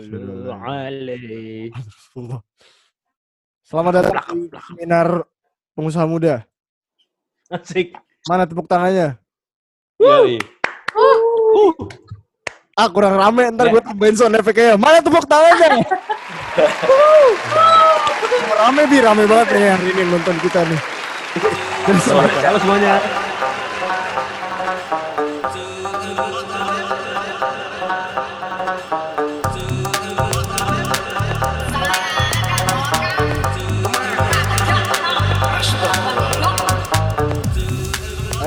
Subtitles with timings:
[0.00, 1.68] Alaihi.
[3.60, 5.28] Selamat datang di seminar
[5.76, 6.42] pengusaha muda.
[7.52, 7.94] Asik.
[8.24, 9.20] Mana tepuk tangannya?
[10.00, 10.40] Yoi.
[12.80, 14.80] Ah kurang rame, ntar gue tambahin sound efeknya.
[14.80, 15.84] Mana tepuk tangannya?
[18.60, 20.80] Rame bi, rame banget nih hari ini nonton kita nih.
[22.44, 23.00] Halo semuanya.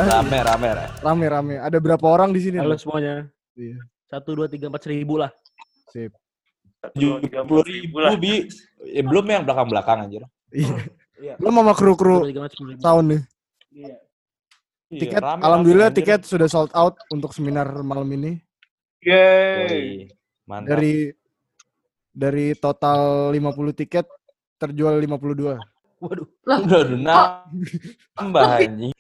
[0.04, 0.86] Rame, rame, rame.
[1.00, 1.56] Rame rame.
[1.64, 2.60] Ada berapa orang di sini?
[2.60, 3.28] Halo semuanya.
[3.56, 3.80] Iya.
[4.12, 5.32] Satu, dua, tiga, empat seribu lah.
[5.90, 6.12] Sip.
[6.94, 8.44] Tujuh puluh ribu, Bi.
[8.84, 10.24] Eh, belum yang belakang-belakang anjir.
[10.52, 10.76] Iya.
[11.24, 11.34] Iya.
[11.40, 12.28] Lo sama kru-kru
[12.84, 13.22] tahun nih.
[13.72, 13.96] Iya.
[14.94, 16.06] Iya, Tiket, rame, alhamdulillah rame, anjir.
[16.06, 18.44] tiket sudah sold out untuk seminar malam ini.
[20.44, 20.68] Mantap.
[20.76, 21.10] Dari
[22.14, 24.06] dari total 50 tiket
[24.60, 25.58] terjual 52.
[26.04, 26.28] Waduh.
[26.44, 26.82] Udah, udah
[28.20, 28.94] nambah anjing.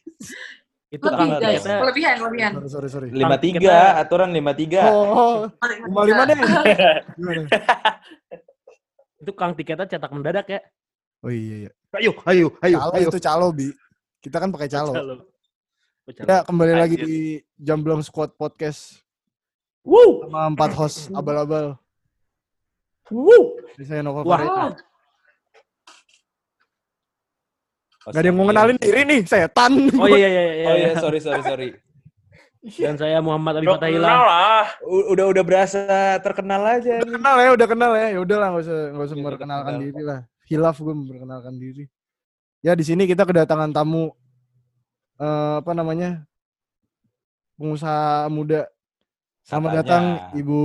[0.93, 1.41] Itu Lebih, kang guys.
[1.57, 1.77] tiketnya.
[1.81, 2.51] Kelebihan, kelebihan.
[2.53, 3.07] Sorry sorry sorry.
[3.09, 4.85] Lima tiga, Kita- aturan lima tiga.
[4.87, 6.37] Oh, lima lima deh.
[9.17, 10.59] Itu kang tiketnya cetak mendadak ya.
[11.23, 11.71] Oh iya iya.
[11.95, 13.07] Ayo, ayo, ayo, Calo ayo.
[13.07, 13.71] itu calo bi.
[14.19, 14.91] Kita kan pakai calo.
[14.91, 15.15] Calo.
[16.03, 16.27] Oh, calo.
[16.27, 17.07] Ya kembali lagi Anjir.
[17.07, 17.19] di
[17.55, 18.99] Jamblang Squad Podcast
[19.81, 20.27] Wuh.
[20.27, 21.79] sama empat host abal-abal.
[23.09, 23.57] Wuh.
[23.73, 24.37] Jadi saya Nova Wah.
[24.37, 24.77] Farid.
[28.05, 29.71] Gak ada yang mau ngenalin diri nih, setan.
[29.95, 30.53] Oh iya iya iya.
[30.53, 30.67] iya.
[30.67, 31.69] Oh iya, sorry, sorry, sorry.
[32.63, 34.07] Dan saya Muhammad Ali Fatahila.
[34.07, 34.65] lah.
[34.83, 35.79] Udah udah berasa
[36.19, 36.99] terkenal aja.
[36.99, 38.07] Udah kenal ya, udah kenal ya.
[38.09, 39.83] Ya udahlah, nggak usah nggak usah Iya, udah memperkenalkan kenal.
[39.83, 40.19] diri lah.
[40.43, 41.83] Hilaf gue memperkenalkan diri.
[42.59, 44.11] Ya di sini kita kedatangan tamu
[45.17, 46.23] eh, apa namanya
[47.53, 48.67] pengusaha muda.
[49.43, 49.83] Selamat Katanya.
[49.83, 50.59] datang Ibu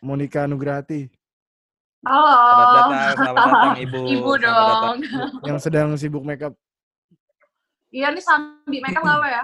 [0.00, 1.06] Monica Nugrahati
[2.02, 2.26] Halo.
[2.26, 3.98] Selamat datang, selamat datang Ibu.
[4.14, 4.96] Ibu Selamat datang.
[4.98, 4.98] dong.
[5.46, 6.54] yang sedang sibuk makeup.
[7.88, 9.42] Iya nih sambil makeup gak apa ya?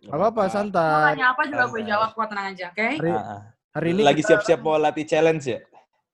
[0.00, 1.02] Gak apa-apa, Mau santai.
[1.10, 2.86] tanya apa juga gue jawab, kok tenang aja, oke?
[2.94, 3.40] Hari, Ah, ah.
[3.72, 5.58] hari ini Lagi siap-siap mau latih challenge ya?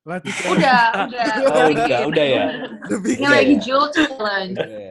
[0.04, 1.26] latih Udah, udah.
[1.44, 2.44] Oh, udah, udah ya.
[2.86, 4.54] Ini lagi Jewel Challenge.
[4.54, 4.84] Oke.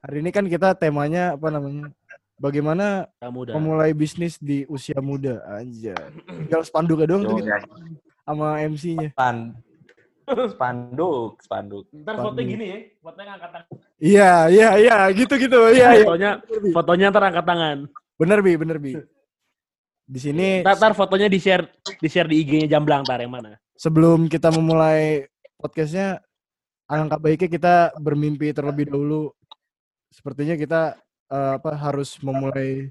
[0.00, 1.92] Hari ini kan kita temanya apa namanya?
[2.38, 3.52] Bagaimana Kamu udah.
[3.58, 5.92] memulai bisnis di usia muda aja.
[6.24, 7.58] Tinggal spanduk doang tuh kita
[8.22, 9.10] sama MC-nya.
[9.10, 9.58] Span-
[10.54, 11.84] spanduk, spanduk.
[11.92, 12.78] Ntar fotonya gini ya.
[13.00, 13.68] Fotonya ngangkat tangan.
[13.98, 15.60] Iya, iya, iya, gitu-gitu.
[15.72, 16.06] Iya, iya.
[16.06, 16.30] Fotonya
[16.72, 17.78] fotonya ntar angkat tangan.
[18.18, 18.92] Bener bi, bener bi.
[20.08, 21.68] Di sini Ntar, ntar fotonya di share
[22.00, 23.60] di share di IG-nya Jamblang ntar yang mana?
[23.78, 26.18] sebelum kita memulai podcastnya,
[26.90, 29.30] alangkah baiknya kita bermimpi terlebih dahulu.
[30.10, 30.98] Sepertinya kita
[31.30, 32.90] eh, apa harus memulai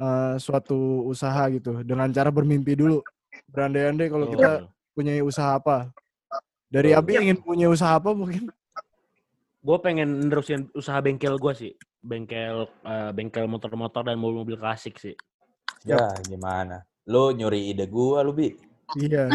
[0.00, 3.04] eh, suatu usaha gitu dengan cara bermimpi dulu.
[3.52, 4.50] Berandai-andai kalau kita
[4.96, 5.92] punya usaha apa.
[6.70, 8.48] Dari Abi ingin punya usaha apa mungkin?
[9.60, 11.72] gue pengen nerusin usaha bengkel gue sih.
[12.00, 15.12] Bengkel eh, bengkel motor-motor dan mobil-mobil klasik sih.
[15.84, 16.80] Ya, gimana?
[17.04, 18.52] Lu nyuri ide gua lu, Bi.
[18.96, 19.28] Iya.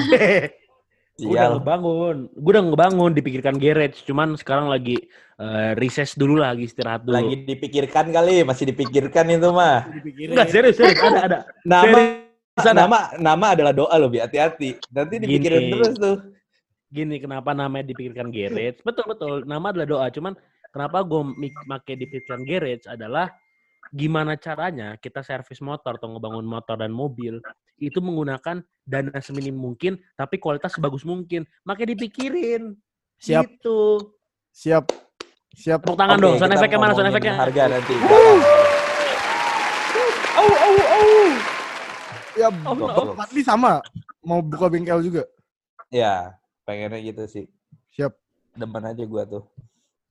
[1.16, 5.00] Gue udah ngebangun, gue udah ngebangun dipikirkan garage, cuman sekarang lagi
[5.40, 7.16] eh, recess dulu lah, lagi istirahat dulu.
[7.16, 9.88] Lagi dipikirkan kali, masih dipikirkan itu mah.
[10.04, 11.40] Enggak serius, serius ada ada.
[11.64, 12.84] Nama Serius ada.
[12.84, 14.20] nama nama adalah doa lo, Bi.
[14.20, 14.76] Hati-hati.
[14.92, 15.72] Nanti dipikirin Gini.
[15.72, 16.35] terus tuh.
[16.94, 18.80] Gini kenapa namanya dipikirkan garage?
[18.86, 20.34] Betul betul, nama adalah doa, cuman
[20.70, 21.22] kenapa gue
[21.66, 23.32] make dipikirkan garage adalah
[23.94, 27.38] gimana caranya kita servis motor atau ngebangun motor dan mobil
[27.78, 31.44] itu menggunakan dana seminim mungkin tapi kualitas sebagus mungkin.
[31.68, 32.76] Makanya dipikirin.
[33.20, 33.44] Siap.
[33.48, 34.00] Gitu.
[34.56, 34.84] Siap.
[35.56, 35.80] Siap.
[35.84, 37.36] Tepuk tangan Oke, dong, sound efeknya mana sound efeknya?
[37.40, 37.94] Harga nanti.
[40.36, 41.08] Au au au.
[42.36, 43.16] Ya, Oh, no.
[43.44, 43.80] Sama.
[44.20, 45.24] Mau buka bengkel juga.
[45.88, 47.46] Ya, pengennya gitu sih.
[47.92, 48.12] Siap.
[48.54, 49.44] Demen aja gua tuh.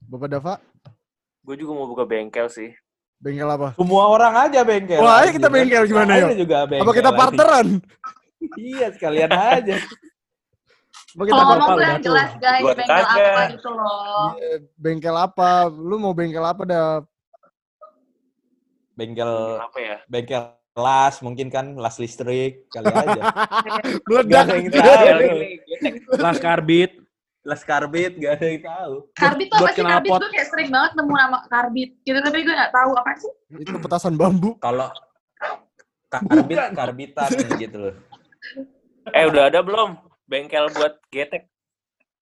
[0.00, 0.54] Bapak Dava,
[1.40, 2.72] Gue juga mau buka bengkel sih.
[3.16, 3.72] bengkel apa?
[3.74, 4.96] Semua orang aja bengkel.
[4.96, 6.40] Wah, ayo kita bengkel gimana, Ayo yuk?
[6.40, 6.84] juga bengkel.
[6.84, 7.66] Apa kita partneran?
[8.54, 9.76] Iya, sekalian aja.
[11.10, 12.04] Apa kita Kalau ngomong yang tuh.
[12.06, 14.26] jelas guys, Buat bengkel apa gitu loh.
[14.34, 15.50] Iya, bengkel apa?
[15.68, 16.88] Lu mau bengkel apa dah?
[18.94, 19.96] Bengkel Apa ya?
[20.06, 20.42] bengkel
[20.74, 23.20] las mungkin kan las listrik kali aja.
[23.20, 24.42] Gak Meledak.
[24.42, 25.06] ada yang tahu.
[26.24, 26.92] Las karbit.
[27.44, 28.94] las karbit gak ada yang tahu.
[29.12, 29.84] Karbit tuh apa Buat sih?
[29.84, 31.90] Karbit gue kayak sering banget nemu nama karbit.
[32.00, 33.32] Gitu, tapi gue gak tahu apa sih.
[33.60, 34.56] Itu petasan bambu.
[34.56, 34.88] Kalau
[36.08, 37.28] karbit karbitan
[37.60, 37.94] gitu loh.
[39.12, 40.00] Eh udah ada belum?
[40.24, 41.44] Bengkel buat getek.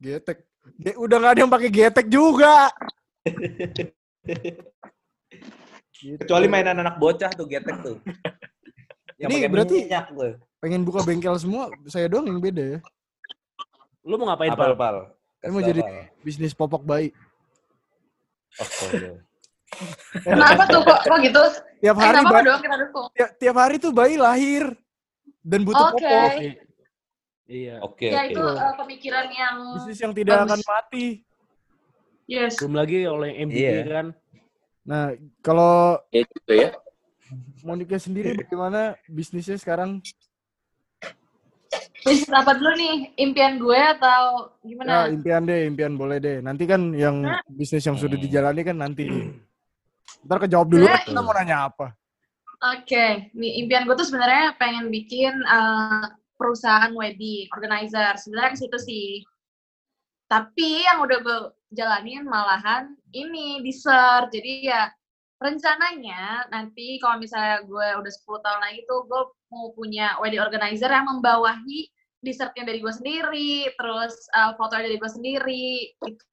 [0.02, 0.43] Getek.
[0.82, 2.66] Ge- udah nggak ada yang pakai getek juga.
[5.93, 6.19] Gitu.
[6.19, 8.02] Kecuali mainan anak bocah tuh getek tuh.
[9.22, 10.34] Ini berarti- minyak tuh.
[10.58, 12.81] pengen buka bengkel semua, saya doang yang beda ya.
[14.02, 14.75] Lu mau ngapain, Apa Pal?
[14.75, 14.96] pal?
[15.38, 15.82] Saya mau jadi
[16.20, 17.10] bisnis popok bayi.
[18.54, 18.66] Oh,
[20.22, 21.43] Kenapa tuh kok, kok gitu?
[21.81, 23.06] Tiap Eh, hari nggak apa-apa ba- dong, kita dukung.
[23.10, 24.64] tiap, tiap hari tuh bayi lahir
[25.40, 25.99] dan butuh Oke.
[25.99, 26.31] popok.
[27.49, 27.75] Iya.
[27.81, 28.31] Oke, Ya oke.
[28.31, 30.46] itu eh, pemikiran yang Bisnis yang tidak Bagus.
[30.46, 31.06] akan mati.
[32.25, 32.54] yes.
[32.56, 33.82] Belum lagi oleh MVP Iya.
[33.88, 34.06] kan.
[34.84, 35.04] Nah,
[35.40, 36.70] kalau Ya gitu ya.
[37.62, 40.04] Monica sendiri bagaimana bisnisnya sekarang?
[42.02, 43.14] Bisnis apa dulu nih?
[43.16, 44.93] Impian gue atau Ya, gimana?
[45.06, 46.43] impian deh, impian boleh deh.
[46.43, 49.06] Nanti kan yang bisnis yang sudah dijalani kan nanti.
[50.26, 51.87] Ntar kejawab dulu, Sebenarnya- kita mau nanya apa?
[52.62, 56.06] Oke, nih impian gue tuh sebenarnya pengen bikin eh,
[56.38, 58.14] perusahaan wedding organizer.
[58.16, 59.08] Sebenarnya ke situ sih.
[60.26, 61.38] Tapi yang udah gue
[61.70, 64.31] jalanin malahan ini dessert.
[64.31, 64.87] Jadi ya
[65.43, 69.22] rencananya nanti kalau misalnya gue udah 10 tahun lagi tuh gue
[69.52, 71.93] mau punya wedding organizer yang membawahi
[72.25, 75.93] dessertnya dari gue sendiri, terus eh, fotonya dari gue sendiri.
[76.00, 76.25] Gitu.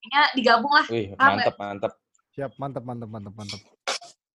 [0.00, 0.86] Intinya digabung lah.
[0.88, 1.92] Wih, mantep, mantep.
[2.32, 3.60] Siap, mantap, mantap, mantap, mantap.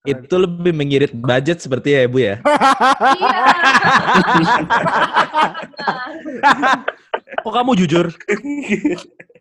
[0.05, 2.37] Itu lebih mengirit budget seperti ya, Bu ya?
[2.37, 3.41] Iya.
[7.41, 8.13] Kok kamu jujur?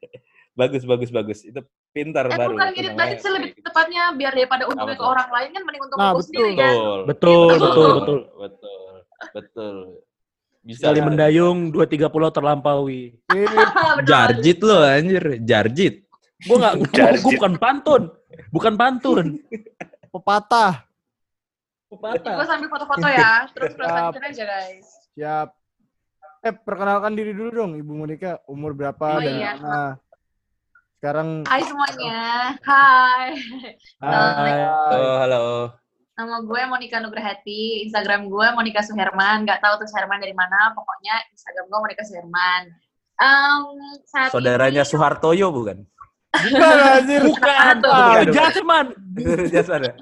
[0.54, 1.38] bagus, bagus, bagus.
[1.42, 1.60] Itu
[1.90, 2.54] pintar Eh, baru.
[2.54, 2.94] bukan namanya.
[2.94, 6.06] budget sih lebih tepatnya biar daripada untungnya Apa ke orang lain kan mending untuk Nah,
[6.06, 6.26] aku betul.
[6.26, 6.72] sendiri kan.
[6.72, 6.98] Betul.
[7.04, 7.60] Betul, Gitu.
[7.60, 8.20] betul, betul.
[8.34, 8.80] Betul.
[9.30, 9.76] Betul.
[10.64, 10.80] Bisa.
[10.80, 13.20] Sekali mendayung, dua tiga pulau terlampaui.
[14.08, 16.08] Jarjit lo anjir, jarjit.
[16.40, 18.02] Gue nggak, gue bukan pantun,
[18.48, 19.26] bukan pantun.
[20.08, 20.84] pepatah.
[21.86, 22.36] Pepatah.
[22.36, 24.88] Gue sambil foto-foto ya, terus lanjutin aja guys.
[25.12, 25.48] Siap.
[26.42, 28.36] Eh, perkenalkan diri dulu dong, Ibu Monica.
[28.44, 29.52] Umur berapa Oh, dan iya.
[29.56, 29.96] mana?
[31.04, 33.36] Sekarang Hai semuanya, hai.
[34.00, 34.56] Hai.
[34.88, 35.44] Oh, halo.
[36.16, 39.44] Nama gue Monica Nugrahati, Instagram gue Monica Suherman.
[39.44, 42.72] Gak tahu tuh Suherman dari mana, pokoknya Instagram gue Monica Suherman.
[43.20, 43.60] Em,
[44.08, 45.84] saat Saudaranya ini, Soehartoyo bukan?
[46.32, 47.20] bukan anjir.
[47.20, 47.76] Bukan.
[48.32, 48.86] Jasman.
[49.52, 49.92] Jasad ya?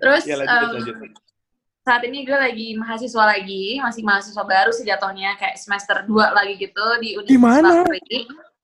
[0.00, 0.96] terus Ya, lanjut, em, lanjut.
[1.84, 6.56] saat ini gue lagi mahasiswa lagi, masih mahasiswa baru sih jatuhnya, kayak semester 2 lagi
[6.64, 7.84] gitu di Di mana?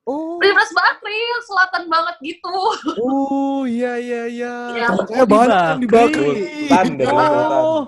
[0.02, 1.14] Oh, Universitas Bakri,
[1.46, 2.50] selatan banget gitu.
[2.98, 4.54] oh iya iya iya.
[4.74, 6.30] Ya, oh, saya di banyak di Bakri.
[6.66, 7.50] Sultan, Sultan.
[7.54, 7.82] Oh.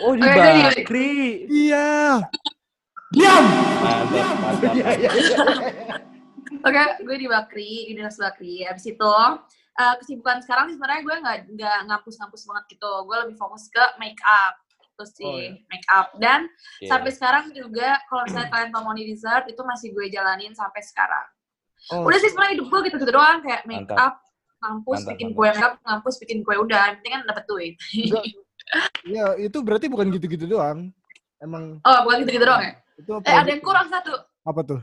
[0.00, 1.12] Oh, di Oke, jadi- Bakri.
[1.52, 1.88] Iya.
[3.84, 4.72] Mantap, mantap.
[6.64, 8.64] Oke, gue di Bakri, di Dinas Bakri.
[8.64, 9.14] Abis itu,
[9.76, 12.92] eh, kesibukan sekarang sih sebenarnya gue nggak nggak ngampus-ngampus banget gitu.
[13.04, 14.56] Gue lebih fokus ke make up.
[14.96, 15.52] Terus sih, Oh, iya.
[15.68, 16.16] make up.
[16.16, 16.88] Dan Oke.
[16.88, 21.26] sampai sekarang juga, kalau misalnya kalian mau money dessert, itu masih gue jalanin sampai sekarang.
[21.92, 23.44] Oh, Udah sih sebenarnya hidup gue gitu-gitu doang.
[23.44, 24.00] Kayak make Mantap.
[24.00, 24.14] up,
[24.58, 25.38] ngampus, Mantap, bikin mantap.
[25.38, 26.84] kue make up, ngampus, bikin kue udah.
[26.96, 27.74] Penting kan dapet duit.
[29.06, 30.90] Iya, itu berarti bukan gitu-gitu doang.
[31.38, 32.72] Emang oh, bukan gitu-gitu doang ya?
[32.96, 33.24] itu apa?
[33.28, 34.16] Eh, ada yang kurang satu.
[34.42, 34.80] Apa tuh?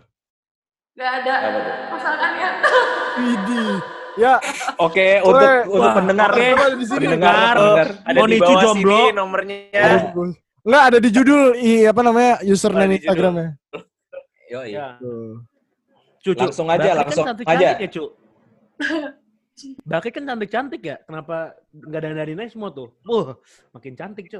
[0.93, 1.63] Gak ada tuh?
[1.89, 2.49] pasangannya.
[3.17, 3.75] Widih.
[4.13, 4.37] Ya,
[4.77, 5.65] Oke, Boleh.
[5.65, 6.29] untuk untuk Wah, pendengar.
[6.29, 6.45] oke.
[6.77, 7.05] Di sini.
[7.09, 7.87] Pendengar, pendengar.
[8.05, 8.97] Ada Mau di bawah jomblo?
[8.99, 9.57] sini nomornya.
[10.63, 12.97] Enggak ada di judul i apa namanya username judul.
[13.01, 13.49] Instagramnya.
[14.47, 14.87] Yo, Ya.
[15.01, 15.41] Tuh.
[16.21, 16.39] Cu, Cu.
[16.39, 17.57] Langsung aja, Bakri langsung kan cantik aja.
[17.67, 18.05] -cantik ya, Cu.
[19.91, 20.95] Bakri kan cantik-cantik ya.
[21.03, 21.35] Kenapa
[21.69, 22.93] nggak ada dari semua tuh?
[23.03, 23.33] Wah,
[23.71, 24.39] makin cantik, Cu.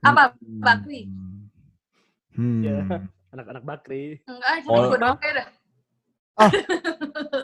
[0.00, 0.32] Apa?
[0.40, 1.10] Bakri?
[2.32, 2.62] Hmm.
[2.62, 2.76] Ya.
[3.30, 4.22] Anak-anak Bakri.
[4.24, 4.88] Enggak, cuma Oh.
[4.88, 5.46] gue doang kayak
[6.36, 6.50] dah.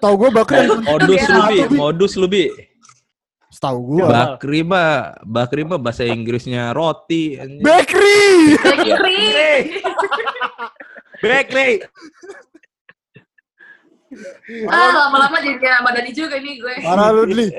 [0.00, 1.28] Tahu gue Bakri yang Modus Iya.
[1.28, 1.58] lu, Bi.
[1.74, 2.44] Modus lu, Bi.
[3.58, 4.06] Tahu gue.
[4.06, 7.34] Bakri mah, Bakri mah bahasa Inggrisnya roti.
[7.60, 8.54] Bakery.
[8.54, 9.18] Bakri.
[11.22, 11.70] Bakri.
[14.64, 16.74] Ah, lama-lama jadi kayak Madani juga nih gue.
[16.80, 17.52] Parah lu, Dli.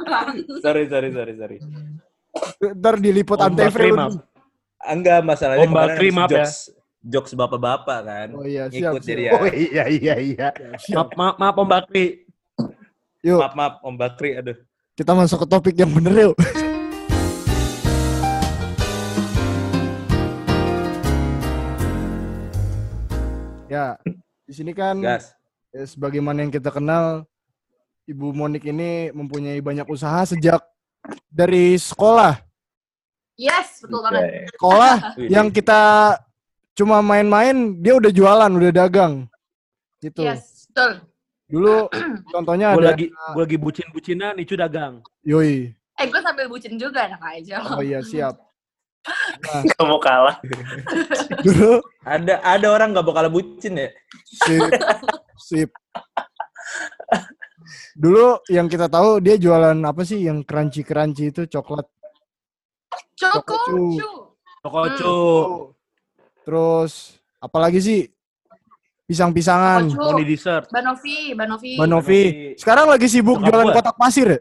[0.64, 1.56] Sorry, sorry, sorry, sorry.
[2.60, 4.20] Ntar diliput Om antv Bakri, lu.
[4.84, 6.44] Enggak, masalahnya Om kemarin Bakri, maaf ya.
[7.06, 8.28] Jokes, bapak-bapak kan.
[8.34, 8.98] Oh iya, siap.
[8.98, 9.30] Ngikut jadi siap.
[9.30, 9.38] ya.
[9.38, 10.48] Oh iya, iya, iya.
[10.92, 12.06] Maaf, maaf, maaf Om Bakri.
[13.22, 14.56] Yuk, Maaf, maaf, Om Bakri, aduh.
[14.98, 16.34] kita masuk ke topik yang bener yuk.
[23.72, 23.98] ya,
[24.46, 25.34] di sini kan Gas.
[25.74, 27.26] ya, sebagaimana yang kita kenal,
[28.06, 30.62] Ibu Monik ini mempunyai banyak usaha sejak
[31.26, 32.38] dari sekolah.
[33.36, 34.48] Yes, betul banget.
[34.54, 34.96] Sekolah
[35.28, 36.14] yang kita
[36.76, 39.24] cuma main-main, dia udah jualan, udah dagang.
[39.98, 40.20] Gitu.
[40.22, 41.00] Yes, betul.
[41.48, 41.88] Dulu
[42.34, 45.00] contohnya Gue ada lagi gue lagi bucin-bucinan, Icu dagang.
[45.24, 45.72] Yoi.
[45.96, 47.56] Eh, gue sambil bucin juga enak aja.
[47.72, 48.36] Oh iya, siap.
[49.38, 50.42] Nah, Kamu kalah.
[51.46, 53.94] dulu Ada ada orang nggak bakal bucin ya?
[54.26, 54.66] sip.
[55.38, 55.70] Sip.
[57.94, 61.86] Dulu yang kita tahu dia jualan apa sih yang crunchy-crunchy itu coklat.
[63.14, 63.54] Choco
[64.66, 64.82] Choco.
[64.98, 65.14] Chu.
[66.46, 68.00] Terus apalagi sih
[69.04, 69.90] pisang-pisangan.
[69.90, 70.70] Di dessert.
[70.70, 71.72] Banovi, Banovi.
[71.74, 72.22] Banovi.
[72.54, 73.74] Sekarang lagi sibuk Nyokap jualan gua.
[73.76, 74.40] kotak pasir ya?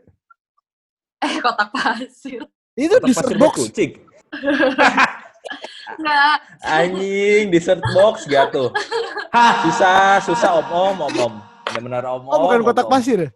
[1.19, 2.41] Eh, kotak pasir.
[2.75, 3.55] Itu Kotak dessert pasir box.
[3.59, 3.91] kucing.
[5.95, 6.37] Enggak.
[6.61, 8.69] Anjing, dessert box gak tuh?
[9.63, 11.33] Susah, susah om-om, om-om.
[11.67, 12.31] Benar-benar om-om.
[12.31, 12.93] Oh, bukan kotak om-om.
[12.95, 13.29] pasir ya?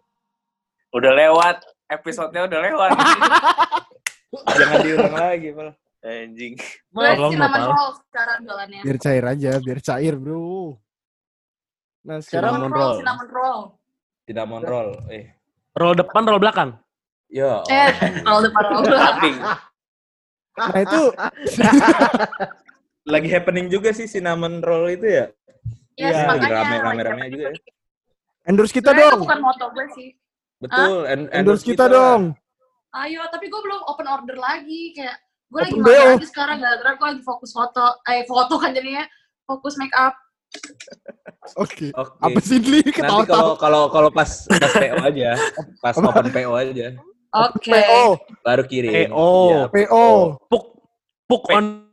[0.90, 1.56] Udah lewat.
[1.86, 2.90] Episode-nya udah lewat.
[4.58, 5.74] Jangan diulang lagi, Mal.
[6.00, 6.56] Anjing.
[6.88, 7.68] Cinnamon Nopal.
[7.68, 8.80] roll sekarang jualannya.
[8.80, 10.80] Biar cair aja, biar cair, bro.
[12.00, 12.96] Nah, sekarang Cinnamon roll, roll.
[12.96, 13.60] cinnamon roll.
[14.24, 14.90] Cinnamon roll.
[15.08, 15.24] Eh,
[15.70, 16.70] Roll depan, roll belakang.
[17.28, 17.62] yo.
[17.66, 17.92] Eh,
[18.22, 19.36] roll depan roll belakang.
[20.52, 21.02] Nah itu
[23.06, 25.24] Lagi happening juga sih cinnamon roll itu ya.
[25.94, 26.48] Iya, lagi makanya.
[26.50, 27.26] rame- lagi rame-rame rame.
[27.30, 27.60] juga ya.
[28.42, 29.20] endorse kita Sebenarnya dong.
[29.22, 30.08] bukan moto gue sih.
[30.58, 30.98] Betul.
[31.06, 32.22] en- Endorse kita dong.
[32.92, 34.92] Ayo, tapi gue belum open order lagi.
[34.92, 35.16] Kayak
[35.50, 36.06] gue lagi BO.
[36.14, 36.56] aja sekarang.
[36.58, 37.84] Gara-gara gue lagi fokus foto.
[38.06, 39.04] Eh, foto kan jadinya.
[39.44, 40.14] Fokus make up.
[41.56, 41.90] Oke.
[41.92, 42.18] Oke.
[42.20, 42.82] Apa sih Li?
[42.82, 45.30] Nanti kalau kalau kalau pas pas PO aja,
[45.78, 46.88] pas open PO aja,
[47.30, 47.70] Oke.
[47.70, 48.02] PO,
[48.42, 49.10] baru kirim.
[49.10, 49.30] PO.
[49.46, 50.06] Iya, PO.
[50.50, 50.64] Puk,
[51.26, 51.86] puk on.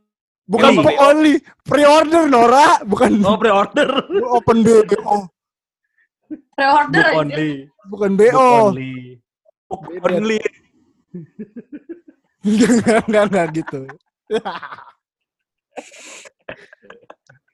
[0.48, 4.00] Bukan book only, pre-order Nora, bukan Oh, pre-order.
[4.32, 5.28] open BO,
[6.56, 7.50] Pre-order Book only.
[7.86, 8.48] bukan Book BO.
[8.72, 9.20] only.
[9.68, 10.40] Book only.
[12.44, 13.80] Enggak, enggak, enggak gitu.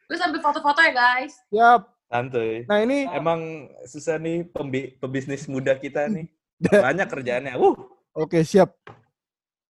[0.05, 1.35] Gue sambil foto-foto ya guys.
[1.49, 1.83] Siap.
[2.13, 2.63] Santuy.
[2.69, 6.29] Nah ini Emang susah nih pembi- pebisnis muda kita nih.
[6.85, 7.59] Banyak kerjaannya.
[7.59, 7.75] Uh,
[8.15, 8.77] oke siap.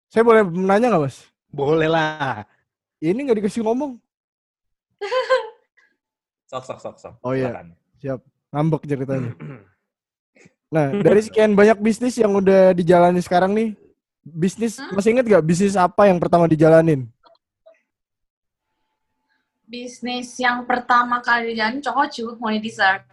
[0.09, 1.27] Saya boleh menanya nggak mas?
[1.49, 2.45] Boleh lah.
[3.01, 3.97] Ini nggak dikasih ngomong.
[6.49, 7.13] sok sok sok sok.
[7.25, 7.51] Oh, iya.
[7.99, 8.19] Siap.
[8.53, 9.33] Ngambek ceritanya.
[10.69, 13.73] Nah dari sekian banyak bisnis yang udah dijalani sekarang nih,
[14.31, 14.93] bisnis Hmm?
[14.93, 17.05] masih inget gak bisnis apa yang pertama dijalanin?
[19.63, 23.05] Bisnis yang pertama kali dijalanin Cokocu, mau dessert.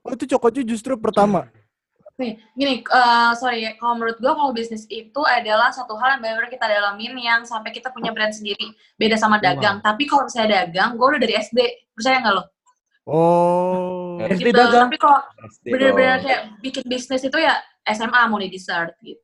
[0.00, 1.52] Oh itu Cokocu justru pertama.
[2.16, 6.20] Nih, gini, eh, sorry ya, kalau menurut gue kalau bisnis itu adalah satu hal yang
[6.20, 8.72] benar-benar kita dalamin yang sampai kita punya brand sendiri.
[9.00, 9.80] Beda sama dagang.
[9.80, 11.58] Tapi kalau misalnya dagang, gue udah dari SD.
[11.96, 12.44] Percaya nggak lo?
[13.04, 14.16] Oh.
[14.22, 14.54] SD Gitu.
[14.54, 14.88] dagang.
[14.88, 19.21] Tapi kalau SD bener-bener kayak bikin bisnis itu ya SMA mau di dessert gitu.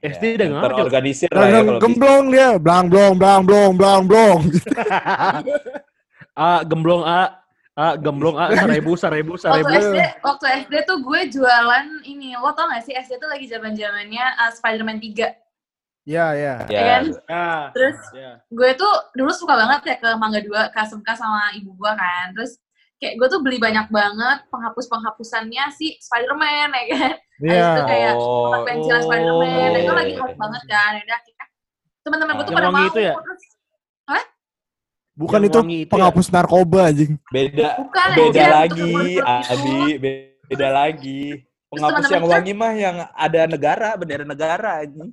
[0.00, 0.76] SD Ya, yang apa, Cok?
[0.80, 4.40] terorganisir lah ya kalau gemblong dia, blang blong, blang blong, blang blong.
[6.36, 7.36] A, gemblong A.
[7.76, 9.72] A, gemblong A, seribu, seribu, Waktu seribu.
[9.72, 12.36] SD, waktu SD tuh gue jualan ini.
[12.36, 15.32] Lo tau gak sih SD tuh lagi zaman-zamannya uh, Spider-Man 3.
[16.04, 16.54] Ya ya.
[16.64, 17.04] Ya, Ya kan?
[17.28, 18.30] Ya, Terus ya.
[18.48, 22.32] gue tuh dulu suka banget ya ke Mangga 2, ke SMK sama ibu gue kan.
[22.32, 22.56] Terus
[23.00, 27.12] kayak gue tuh beli banyak banget penghapus-penghapusannya si Spider-Man ya kan.
[27.16, 27.68] Habis Iya.
[27.72, 29.02] itu kayak Oh, pensil oh.
[29.02, 29.68] Spider-Man.
[29.72, 30.20] Dan itu lagi Iya.
[30.20, 30.92] hype banget kan.
[30.94, 31.46] Udah akhirnya
[32.00, 32.84] teman-teman gue tuh pada mau.
[32.84, 33.14] itu ya?
[33.16, 33.42] Terus,
[35.20, 35.88] Bukan Yang itu ya?
[35.92, 37.12] penghapus narkoba anjing.
[37.28, 38.92] beda bukan beda anjir, lagi.
[39.52, 41.22] Abi, be- beda lagi.
[41.68, 45.12] Penghapus yang wangi mah yang ada negara, bendera negara anjing.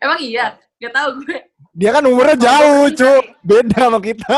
[0.00, 0.56] Emang iya?
[0.80, 1.44] Gak tau gue.
[1.76, 3.12] Dia kan umurnya jauh, cu.
[3.44, 4.32] Beda sama kita.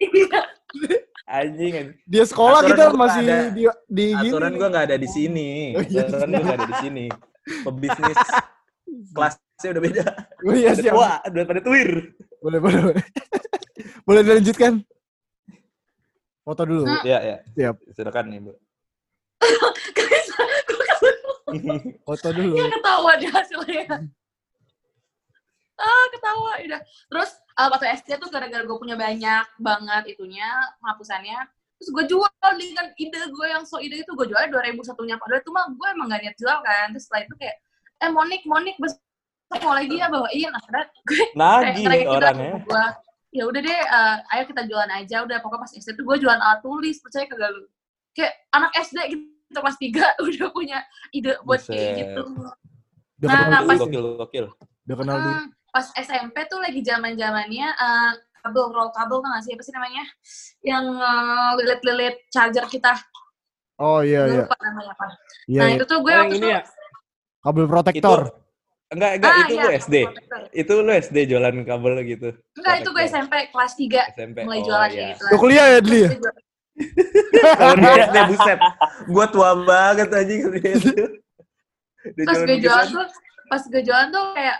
[1.30, 1.94] Anjing.
[2.10, 3.38] Dia sekolah Aturan kita gua masih ada.
[3.54, 4.28] di di gini.
[4.34, 5.50] Aturan gua nggak ada di sini.
[5.78, 6.02] Oh, iya.
[6.10, 7.04] Aturan gua nggak ada di sini.
[7.62, 8.18] Pebisnis
[9.14, 10.04] kelasnya udah beda.
[10.42, 10.94] Oh iya siap.
[10.98, 11.90] Wah, udah pada tuir.
[12.42, 12.80] Boleh, boleh.
[12.90, 13.04] boleh.
[14.06, 14.72] boleh dilanjutkan?
[16.42, 16.82] Foto dulu.
[16.82, 17.02] Hmm.
[17.06, 17.36] Ya, ya.
[17.54, 17.76] Siap.
[17.94, 18.52] Silakan nih, Bu.
[21.50, 22.54] Gue Foto dulu.
[22.58, 23.86] Iya ketawa di hasilnya.
[25.78, 26.52] Ah, ketawa.
[26.58, 26.80] Udah.
[26.82, 30.48] Terus uh, waktu SD tuh gara-gara gue punya banyak banget itunya,
[30.80, 31.44] penghapusannya.
[31.76, 35.16] Terus gue jual dengan ide gue yang so ide itu gue jual dua ribu satunya.
[35.16, 36.92] Padahal itu mah gue emang gak niat jual kan.
[36.92, 37.56] Terus setelah itu kayak,
[37.98, 39.00] eh Monik, Monik, besok
[39.60, 40.50] mau lagi ya bawain.
[40.50, 42.52] Akhirnya gue Nagih kayak gitu orangnya.
[42.60, 42.84] gue.
[43.30, 45.16] Ya udah deh, uh, ayo kita jualan aja.
[45.22, 46.96] Udah pokoknya pas SD tuh gue jualan alat tulis.
[46.98, 47.64] Percaya kagak lu?
[48.10, 50.78] Kayak anak SD gitu kelas 3 udah punya
[51.10, 52.22] ide buat kayak gitu.
[53.20, 53.84] Udah Nah, kenal pas- dulu.
[53.86, 54.46] Gokil, gokil.
[54.84, 55.32] Udah kenal dulu.
[55.32, 58.12] Hmm, pas SMP tuh lagi zaman zamannya uh,
[58.42, 60.04] kabel roll kabel kan nggak sih apa sih namanya
[60.60, 62.94] yang uh, lilit-lilit charger kita
[63.80, 64.42] Oh iya Gue iya.
[64.44, 65.06] lupa namanya apa
[65.48, 65.60] Iya.
[65.60, 65.76] nah iya.
[65.80, 66.62] itu tuh gue Oh, yang waktu ini itu ya?
[67.40, 68.18] Kabel Itu protektor.
[68.90, 69.94] enggak enggak ah, itu iya, lu SD.
[70.52, 72.28] Itu lu SD jualan kabel gitu.
[72.60, 73.04] enggak itu gue.
[73.08, 74.38] SMP kelas 3 SMP.
[74.44, 75.06] mulai oh, jualan iya.
[75.14, 76.10] gitu Udah kuliah ya Dli ya?
[77.56, 78.58] Kalau di SD buset.
[79.08, 80.90] Gua tua banget SD.
[82.00, 82.96] Udah pas gue jualan begitu.
[83.00, 83.06] tuh
[83.48, 84.58] pas gue jualan tuh kayak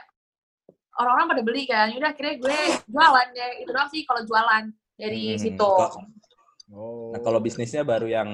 [1.01, 1.89] orang-orang pada beli kan.
[1.89, 4.63] Yaudah akhirnya gue jualan deh itu doang sih kalau jualan
[4.95, 5.71] dari Hmm, situ.
[5.71, 5.97] kok-
[6.71, 7.11] Oh.
[7.11, 8.29] Nah, kalau bisnisnya baru yang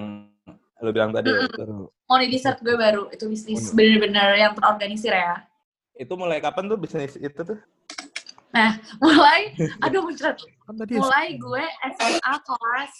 [0.76, 1.88] lu bilang tadi ya, baru.
[2.04, 3.08] mau di dessert gue baru.
[3.08, 5.40] Itu bisnis bener-bener yang terorganisir ya.
[5.94, 7.56] Itu mulai kapan tuh bisnis itu tuh?
[9.00, 10.36] mulai aduh muncrat.
[10.36, 12.92] Kan tadi mulai gue SMA kelas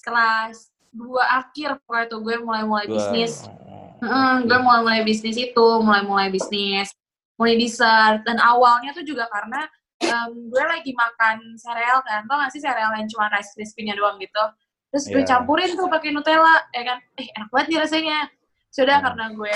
[0.00, 0.56] kelas
[0.88, 3.42] dua akhir pokoknya tuh gue mulai-mulai Gua- bisnis.
[3.96, 6.92] Mm, gue mulai-mulai bisnis itu, mulai-mulai bisnis,
[7.36, 8.20] mulai dessert.
[8.24, 9.64] Dan awalnya tuh juga karena
[9.96, 14.20] em, gue lagi makan sereal kan, tau gak sih sereal yang cuma rice crispy-nya doang
[14.20, 14.44] gitu.
[14.92, 15.28] Terus gue Iya.
[15.36, 18.18] campurin tuh pakai Nutella, ya kan, eh enak banget nih rasanya.
[18.68, 19.04] Sudah Hmm.
[19.08, 19.54] karena gue,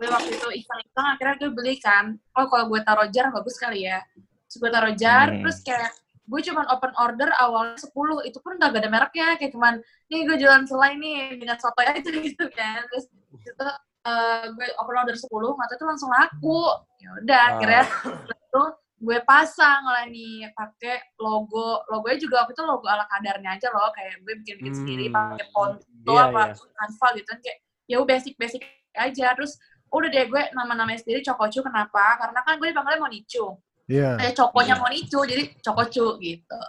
[0.00, 3.84] gue waktu itu iseng-iseng akhirnya gue beli kan, oh kalau gue taruh jar bagus kali
[3.84, 4.00] ya.
[4.48, 5.40] Terus gue taruh jar, Hmm.
[5.44, 5.92] terus kayak
[6.24, 10.36] gue cuman open order awalnya 10, itu pun gak ada mereknya, kayak cuman, nih gue
[10.40, 12.80] jualan selai nih, dengan soto aja gitu kan.
[12.88, 13.04] Terus
[13.36, 13.64] itu
[14.04, 16.60] eh, gue open order 10, nggak tahu itu langsung laku.
[16.98, 17.50] Ya udah, Ah.
[17.56, 17.82] akhirnya
[18.30, 18.62] itu
[19.00, 23.88] gue pasang lah nih pakai logo logonya juga waktu itu logo ala kadarnya aja loh
[23.90, 25.16] kayak gue bikin bikin sendiri Hmm.
[25.34, 26.54] pakai font Iya, apa iya.
[26.56, 28.62] Canva gitu kan kayak ya udah basic basic
[28.94, 33.44] aja terus udah deh gue nama-namanya sendiri Cokocu kenapa karena kan gue dipanggilnya Monicu
[33.86, 34.16] Iya.
[34.16, 36.60] kayak Cokonya Monicu jadi Cokocu gitu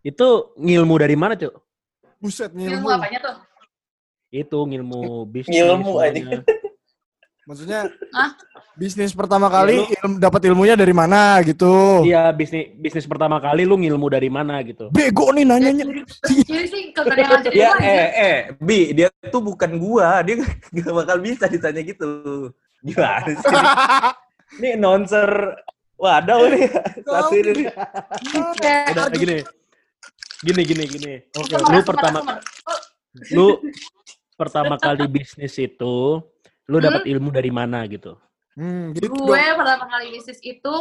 [0.00, 1.54] Itu ngilmu dari mana, Cuk?
[2.18, 2.88] Buset ilmu ngilmu.
[2.90, 3.34] apanya tuh
[4.28, 5.56] Itu ngilmu bisnis.
[5.56, 6.44] Ngilmu semuanya.
[7.48, 8.36] Maksudnya Hah?
[8.76, 12.04] bisnis pertama kali Iya, ilmu, dapat ilmunya dari mana gitu.
[12.04, 14.92] Iya, bisnis bisnis pertama kali lu ngilmu dari mana gitu.
[14.92, 15.88] Bego nih nanyanya.
[15.88, 16.04] gue
[17.80, 20.44] eh eh Bi, dia tuh bukan gua, dia
[20.76, 22.52] gak bakal bisa ditanya gitu.
[22.84, 23.56] Gimana sih?
[24.60, 25.28] Ini announcer
[25.98, 26.70] Waduh nih,
[27.02, 27.66] satu ini
[28.94, 29.42] Udah gini.
[30.46, 31.12] Gini gini gini.
[31.34, 31.58] Oke.
[31.58, 32.38] sumber, Lu pertama sumber.
[32.70, 32.80] Oh,
[33.34, 33.46] lu
[34.38, 36.22] pertama kali bisnis itu
[36.64, 38.14] lu dapat ilmu dari mana gitu?
[38.54, 39.58] Hmm, gitu gue dong.
[39.58, 40.72] pertama kali bisnis itu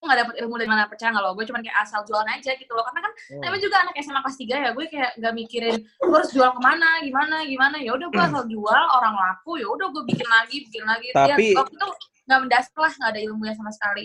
[0.00, 2.72] nggak dapet ilmu dari mana percaya nggak lo gue cuma kayak asal jualan aja gitu
[2.72, 3.40] loh karena kan Oh.
[3.40, 6.60] namanya juga anak SMA kelas 3 ya gue kayak nggak mikirin gue harus jual ke
[6.60, 10.56] mana gimana gimana ya udah gue asal jual orang laku ya udah gue bikin lagi
[10.60, 11.88] bikin lagi Tapi- ya, waktu itu
[12.24, 14.04] nggak mendasar lah nggak ada ilmunya sama sekali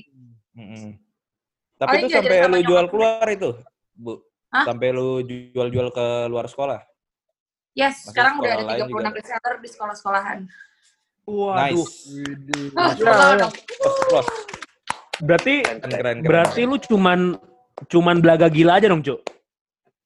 [0.56, 0.92] Mm-mm.
[1.76, 3.50] Tapi Paling itu sampai lu jual keluar itu,
[3.94, 4.20] Bu.
[4.52, 4.68] Hah?
[4.68, 6.84] Sampai lu jual-jual ke luar sekolah.
[7.72, 9.10] Yes Masih sekarang udah ada sekolah lain 36 juga.
[9.16, 10.40] reseller di sekolah-sekolahan
[11.30, 11.78] Nice.
[12.74, 13.48] Oh, Ya, ya.
[13.54, 14.32] Close, close.
[15.20, 16.18] Berarti Keren, keren, keren.
[16.24, 17.20] berarti lu cuman
[17.86, 19.22] cuman belaga gila aja dong, Cuk.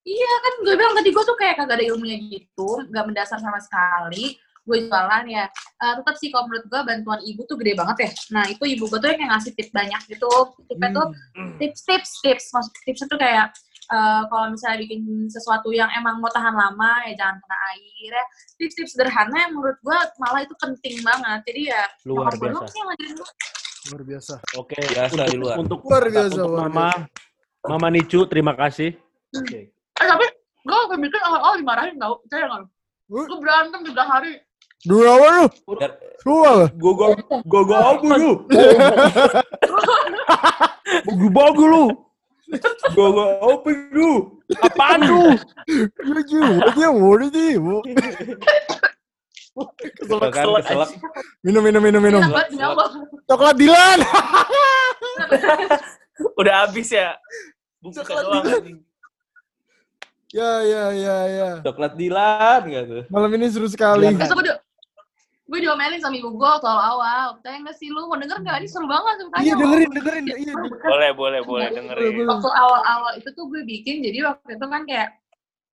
[0.03, 3.55] Iya kan gue bilang tadi gue tuh kayak kagak ada ilmunya gitu, nggak mendasar sama
[3.57, 4.35] sekali.
[4.63, 5.47] Gue jualan ya,
[5.79, 8.09] Eh, tetap sih kalau menurut gue bantuan ibu tuh gede banget ya.
[8.31, 10.27] Nah itu ibu gue tuh yang ngasih tips banyak gitu.
[10.67, 11.07] Tipsnya tuh
[11.55, 12.45] tips-tips, tips.
[12.51, 13.47] Maksud tipsnya tuh kayak
[13.93, 18.23] eh, kalau misalnya bikin sesuatu yang emang mau tahan lama ya jangan kena air ya.
[18.57, 21.39] Tips-tips sederhana yang menurut gue malah itu penting banget.
[21.45, 22.65] Jadi ya Luar biasa.
[22.73, 22.81] sih.
[23.93, 24.33] Luar biasa.
[24.57, 24.81] Oke.
[24.81, 25.55] Biasa untuk, di luar.
[25.61, 26.89] Untuk Luar biasa, untuk luar Mama
[27.63, 28.97] Mama Nicu, terima kasih.
[29.37, 29.69] Oke.
[29.71, 30.25] Eh tapi
[30.63, 32.17] gue waktu bikin awal-awal dimarahin tau.
[32.27, 32.65] Saya nggak?
[33.13, 33.25] Huh?
[33.29, 34.41] Gue berantem tiga hari.
[34.83, 35.45] Dua apa lu?
[36.27, 36.67] Dua.
[36.75, 37.15] Gogo
[37.47, 38.31] gogo apa lu?
[41.33, 41.83] Bagus lu.
[42.93, 44.11] Gogo apa lu?
[44.61, 45.23] Apaan lu?
[46.03, 46.41] Lucu.
[46.77, 47.57] Dia murid sih.
[47.57, 47.81] Bu.
[50.09, 50.89] Kesel keselak.
[51.45, 52.21] Minum, minum, minum, minum.
[53.29, 53.99] Coklat Dilan.
[56.39, 57.17] Udah habis ya.
[57.81, 58.45] Buka Coklat doang.
[60.33, 61.49] Ya, ya, ya, ya.
[61.61, 63.05] Coklat Dilan gitu.
[63.13, 64.09] Malam ini seru sekali.
[64.17, 64.61] Terus gue di-
[65.43, 67.37] gue diomelin sama ibu gue waktu awal-awal.
[67.43, 68.63] Tanya nggak sih lu mau denger nggak?
[68.63, 69.43] Ini seru banget ceritanya.
[69.43, 70.23] Iya, dengerin, dengerin.
[70.25, 70.71] Iya, dengerin.
[70.81, 72.11] Boleh, boleh, boleh Boleh, dengerin.
[72.15, 72.27] boleh.
[72.31, 75.09] Waktu awal-awal itu tuh gue bikin, jadi waktu itu kan kayak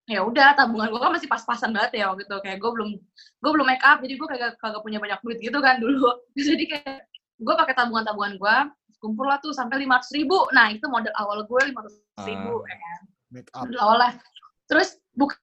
[0.08, 2.98] ya udah tabungan gue kan masih pas-pasan banget ya waktu itu kayak gue belum
[3.38, 6.02] gue belum make up jadi gue kagak kagak punya banyak duit gitu kan dulu
[6.34, 7.06] jadi kayak
[7.38, 8.56] gue pakai tabungan-tabungan gue
[8.98, 11.86] kumpul lah tuh sampai lima ribu nah itu modal awal gue lima
[12.26, 12.66] ribu Ah.
[12.66, 13.62] ya kan Make up.
[13.70, 14.12] modal awal lah
[14.66, 15.38] terus buk-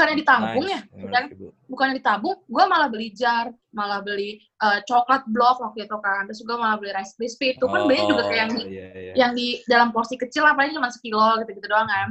[0.00, 1.12] bukannya ditabung ya Nice.
[1.12, 1.24] kan
[1.68, 6.40] bukannya ditabung, gue malah beli jar, malah beli eh, coklat blok waktu itu kan, terus
[6.40, 9.12] gue malah beli rice crispy itu kan belinya juga kayak yang di, iya, iya.
[9.14, 12.08] yang di dalam porsi kecil lah, paling cuma sekilo gitu-gitu doang kan.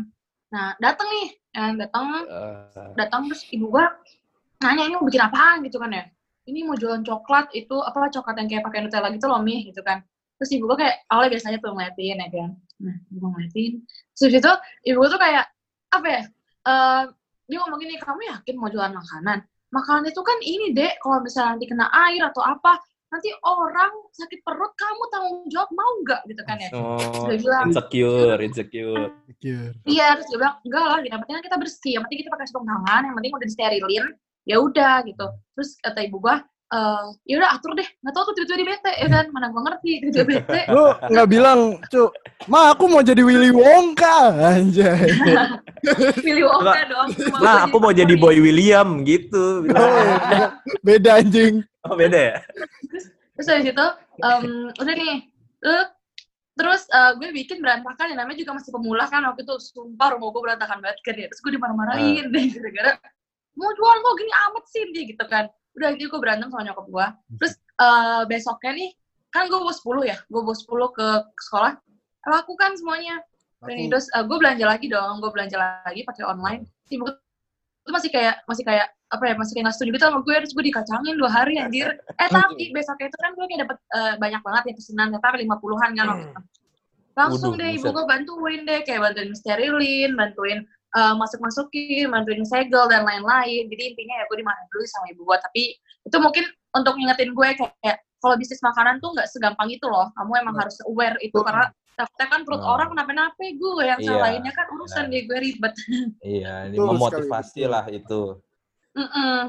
[0.54, 3.86] Nah dateng nih, yang dateng Eh, datang terus ibu gue
[4.62, 6.06] nanya ini mau bikin apaan gitu kan ya.
[6.46, 9.82] Ini mau jualan coklat itu apa coklat yang kayak pakai Nutella gitu loh mi gitu
[9.82, 10.02] kan.
[10.40, 12.52] Terus ibu gue kayak awalnya biasanya tuh ngeliatin ya kan.
[12.80, 13.72] Nah ibu ngeliatin.
[14.18, 14.52] Terus itu
[14.88, 15.46] ibu gue tuh kayak
[15.94, 16.24] apa ya?
[16.60, 17.04] eh
[17.50, 19.42] dia ngomong gini, kamu yakin mau jualan makanan?
[19.74, 22.78] Makanan itu kan ini dek, kalau misalnya nanti kena air atau apa,
[23.10, 26.70] nanti orang sakit perut, kamu tanggung jawab mau nggak gitu kan ya?
[26.78, 29.74] Oh, Dia bilang, insecure, insecure.
[29.90, 32.46] Iya, terus dia bilang, enggak lah, yang penting kan kita bersih, yang penting kita pakai
[32.46, 34.06] sarung tangan, yang penting udah disterilin,
[34.46, 35.26] ya udah gitu.
[35.58, 38.92] Terus kata ibu gua, eh ya udah atur deh, nggak tahu tuh tiba-tiba di bete,
[39.02, 40.62] ya kan, mana gua ngerti, tiba-tiba bete.
[40.76, 42.14] Lu nggak bilang, cu,
[42.46, 45.10] ma aku mau jadi Willy Wonka, anjay.
[46.26, 47.10] Pilih Wonka dong.
[47.18, 48.14] cuma Nah, gua aku mau jadi.
[48.14, 49.66] Boy William gitu.
[49.66, 49.90] Oh,
[50.30, 50.62] iya.
[50.86, 51.66] Beda anjing.
[51.88, 52.38] Oh, beda ya?
[53.34, 53.88] Terus habis itu,
[54.22, 55.16] em, udah nih,
[55.66, 55.86] eh,
[56.54, 60.30] terus eh, gue bikin berantakan, yang namanya juga masih pemula kan, waktu itu sumpah rumah
[60.36, 61.26] gue berantakan banget kan ya.
[61.32, 62.94] Terus gue dimarah-marahin deh, gara-gara
[63.60, 66.86] mau jual kok gini amat sih dia gitu kan udah gitu gue berantem sama nyokap
[66.92, 67.08] gue
[67.40, 68.90] terus eh, besoknya nih
[69.30, 70.18] kan gue bawa 10 ya?
[70.26, 71.74] Gue bawa 10 ke sekolah.
[72.26, 73.22] Lakukan semuanya.
[73.62, 75.22] Aku- terus gue belanja lagi dong.
[75.22, 76.66] Gue belanja lagi pakai online.
[76.90, 80.34] Ibu itu masih kayak masih kayak apa ya masih kayak nggak setuju gitu sama gue
[80.34, 81.94] terus gue dikacangin dua hari anjir.
[82.18, 85.08] Eh tapi besoknya itu kan gue kayak dapet eh, banyak banget ya pesanan.
[85.14, 86.42] Ternyata lima puluhan kan itu.
[87.14, 88.80] langsung Waduh, deh ibu gue bantuin deh.
[88.82, 90.60] Kayak bantuin sterilin bantuin
[90.90, 95.22] eh, masuk masukin bantuin segel dan lain-lain jadi intinya ya gue dimarahin dulu sama ibu
[95.24, 95.64] gue tapi
[96.06, 100.32] itu mungkin untuk ngingetin gue kayak, kalau bisnis makanan tuh nggak segampang itu loh kamu
[100.42, 102.74] emang harus aware itu karena takutnya kan perut Hmm.
[102.74, 105.12] orang kenapa-napa gue yang Iya, salahinnya kan urusan benar.
[105.12, 105.74] deh gue ribet
[106.36, 108.22] Iya, ini Betul memotivasi lah itu.
[108.96, 109.40] Mm-mm.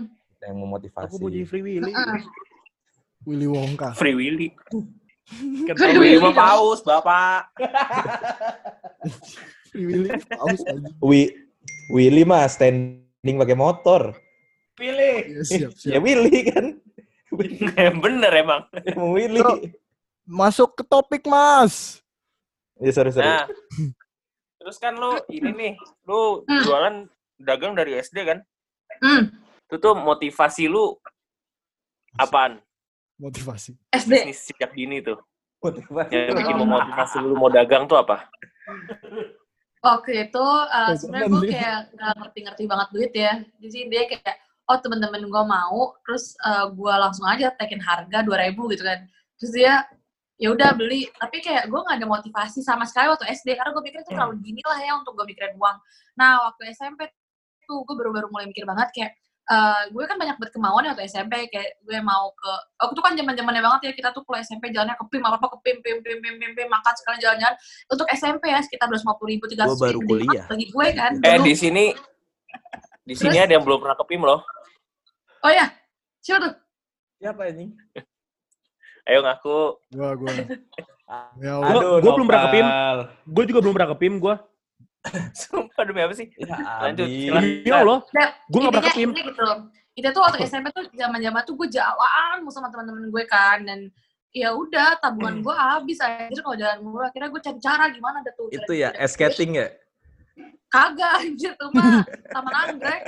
[0.42, 1.06] Yang memotivasi.
[1.06, 1.92] Aku mau jadi Free Willy.
[1.94, 2.18] Mm-mm.
[3.28, 3.94] Willy Wonka.
[3.94, 4.48] Free Willy.
[5.78, 6.18] Free Willy.
[6.18, 7.54] Willy mah paus, Bapak.
[9.70, 10.90] Free Willy paus aja.
[11.00, 11.30] Wi
[11.88, 14.02] Willy mah standing pakai motor.
[14.74, 15.16] Pilih.
[15.28, 16.02] Ya, siap, Ya siap.
[16.02, 16.64] Willy kan.
[18.02, 18.66] Bener emang.
[18.82, 19.38] Emang Willy.
[19.38, 19.54] Bro.
[20.26, 22.02] Masuk ke topik, Mas.
[22.78, 23.26] Ya sorry sorry.
[23.26, 23.46] Nah,
[24.56, 25.72] terus kan lu ini nih,
[26.04, 26.62] lu Hmm.
[26.64, 26.94] jualan
[27.36, 28.38] dagang dari SD kan?
[29.00, 29.30] Hmm,
[29.64, 30.98] Itu tuh motivasi lu
[32.14, 32.58] apaan?
[33.16, 33.76] Motivasi.
[33.90, 35.20] SD Bisnis sejak dini tuh.
[35.60, 36.10] Motivasi.
[36.10, 38.26] Yang bikin memotivasi lu mau dagang tuh apa?
[39.80, 43.32] Waktu itu uh, sebenarnya gue kayak nggak ngerti-ngerti banget duit ya.
[43.64, 44.36] Jadi dia kayak
[44.68, 49.00] oh temen-temen gue mau, terus uh, gue langsung aja tekin harga 2000 gitu kan.
[49.40, 49.82] Terus dia
[50.40, 53.82] ya udah beli, tapi kayak gue nggak ada motivasi sama sekali waktu SD karena gue
[53.84, 55.76] pikir itu terlalu dini lah ya untuk gue mikirin uang.
[56.16, 57.08] Nah waktu SMP
[57.64, 59.12] tuh gue baru-baru mulai mikir banget kayak
[59.50, 63.02] uh, gue kan banyak banget kemauan ya waktu SMP kayak gue mau ke waktu itu
[63.02, 65.58] kan zaman zamannya banget ya kita tuh kalau SMP jalannya ke PIM apa apa ke
[65.66, 67.56] PIM PIM PIM PIM PIM, PIM makan sekalian jalan-jalan
[67.90, 70.46] untuk SMP ya sekitar 250 ribu tiga Gua baru kuliah.
[70.46, 71.46] bagi gue kan Eh dulu.
[71.50, 71.84] di sini
[73.02, 73.44] di sini Terus?
[73.44, 74.40] ada yang belum pernah ke PIM loh.
[75.42, 75.66] oh ya
[76.22, 76.54] siapa tuh
[77.20, 77.68] Siapa ini?
[79.04, 79.76] Ayo ngaku.
[79.92, 80.32] Gua, gua.
[81.36, 81.52] Ya,
[82.00, 82.66] gua belum pernah ke PIM.
[83.28, 84.34] Gue juga belum pernah ke PIM gue.
[85.40, 86.28] Sumpah demi apa sih?
[86.36, 87.06] Ya, Lanjut.
[87.08, 88.04] Iya loh.
[88.12, 89.46] Nah, Gue gak pernah intinya gitu
[89.98, 93.90] itu tuh waktu SMP tuh zaman-zaman tuh gue jalan mulu sama teman-teman gue kan dan
[94.30, 98.32] ya udah tabungan gue habis aja kalau jalan mulu akhirnya gue cari cara gimana ada
[98.32, 99.68] tuh Itu ya, skating ya?
[100.70, 103.02] kagak anjir tuh mah taman anggrek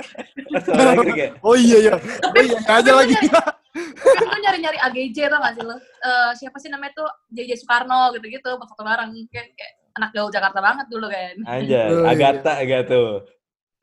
[1.15, 1.95] kayak, Oh iya iya.
[2.27, 3.15] Oh iya aja lagi.
[3.15, 8.11] kan gue nyari-nyari AGJ tau gak sih lo Eh, siapa sih namanya tuh JJ Soekarno
[8.19, 12.09] gitu-gitu foto bareng kayak, kayak anak gaul Jakarta banget dulu kan Anjay, Oh, iya.
[12.09, 13.03] Agatha gitu.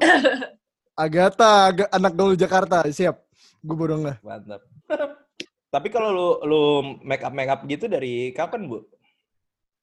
[1.05, 2.85] Agatha, Aga- anak gaul Jakarta.
[2.85, 3.16] Siap.
[3.61, 4.16] Gue baru nggak.
[4.20, 4.61] Mantap.
[5.75, 6.62] Tapi kalau lu lu
[7.01, 8.83] make up make up gitu dari kapan, Bu?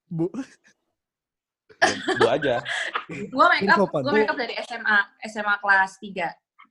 [0.07, 0.27] Bu.
[2.17, 2.59] Bu aja.
[3.33, 6.27] gue make up gue make up dari SMA SMA kelas 3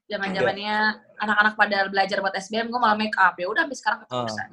[0.06, 0.76] zaman zamannya
[1.18, 4.48] anak-anak pada belajar buat SBM gue malah make up ya udah sampai sekarang keterusan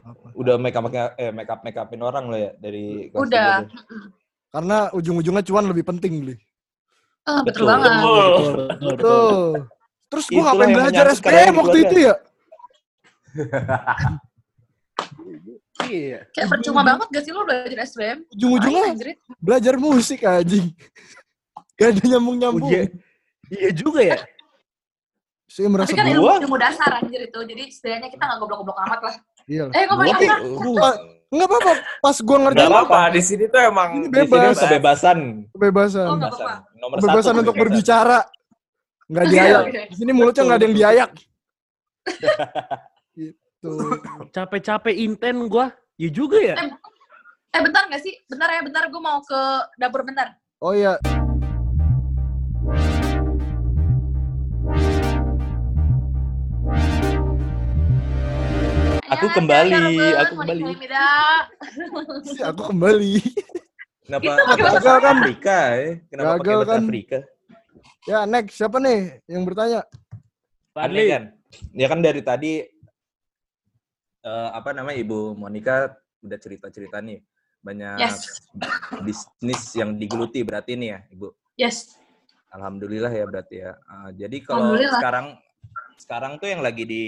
[0.00, 0.26] Apa?
[0.32, 3.84] Udah make up eh make up make upin orang lo ya dari kelas udah tiga.
[4.54, 6.34] Karena ujung-ujungnya cuan lebih penting, Bli.
[7.24, 7.66] Eh, betul, Betul.
[7.66, 7.90] banget
[8.78, 8.94] Betul.
[9.00, 9.50] Tuh.
[10.06, 12.14] Terus gue ngapain belajar SPM waktu itu ya?
[15.84, 16.22] Iya.
[16.30, 18.94] kayak percuma banget gak sih lo belajar SBM Ujung-ujungnya
[19.42, 20.70] belajar musik anjing.
[21.76, 22.70] Gak ada nyambung-nyambung.
[22.70, 22.88] Ujian.
[23.50, 24.16] Iya juga ya.
[25.44, 28.78] Saya merasa tapi kan ilmu, gua- ilmu dasar anjir itu jadi setidaknya kita gak goblok-goblok
[28.86, 29.14] amat lah
[29.44, 29.64] Iya.
[29.74, 29.96] eh gue
[30.56, 30.88] Gua
[31.36, 31.72] apa Gua- Enggak apa-apa.
[32.00, 34.56] Pas gue ngerti Gak apa-apa, di sini tuh emang Ini Di sini bebas.
[34.56, 35.18] kebebasan.
[35.50, 36.04] kebebasan.
[36.04, 36.46] Oh, Kebebasan.
[36.46, 36.54] apa-apa.
[36.76, 37.72] Nomor Kebebasan satu untuk kebebasan.
[37.74, 38.18] berbicara.
[39.04, 39.62] Nggak Oke, diayak.
[39.84, 41.10] Di sini mulutnya nggak ada yang diayak.
[43.14, 43.72] gitu.
[44.30, 45.66] Capek-capek inten gue.
[45.96, 46.56] Iya juga ya.
[47.50, 49.40] eh bentar gak sih bentar ya bentar gue mau ke
[49.76, 50.98] dapur bentar Oh iya.
[59.04, 59.76] Aku kembali,
[60.16, 60.62] aku kembali.
[62.40, 63.14] aku kembali.
[64.04, 64.56] Kenapa eh?
[64.56, 65.16] gagal kan?
[65.20, 65.58] Afrika.
[66.08, 66.80] Kenapa gagal kan?
[66.88, 67.18] Afrika?
[68.08, 69.84] Ya, next siapa nih yang bertanya?
[70.72, 71.22] Fadli kan.
[71.76, 72.64] Ya kan dari tadi
[74.24, 75.92] uh, apa namanya Ibu Monica
[76.24, 77.20] udah cerita-cerita nih
[77.64, 78.48] banyak yes.
[79.04, 81.26] bisnis yang digeluti berarti nih ya Ibu.
[81.60, 82.00] Yes.
[82.56, 83.76] Alhamdulillah ya berarti ya.
[83.84, 85.36] Uh, jadi kalau sekarang
[85.96, 87.04] sekarang tuh yang lagi di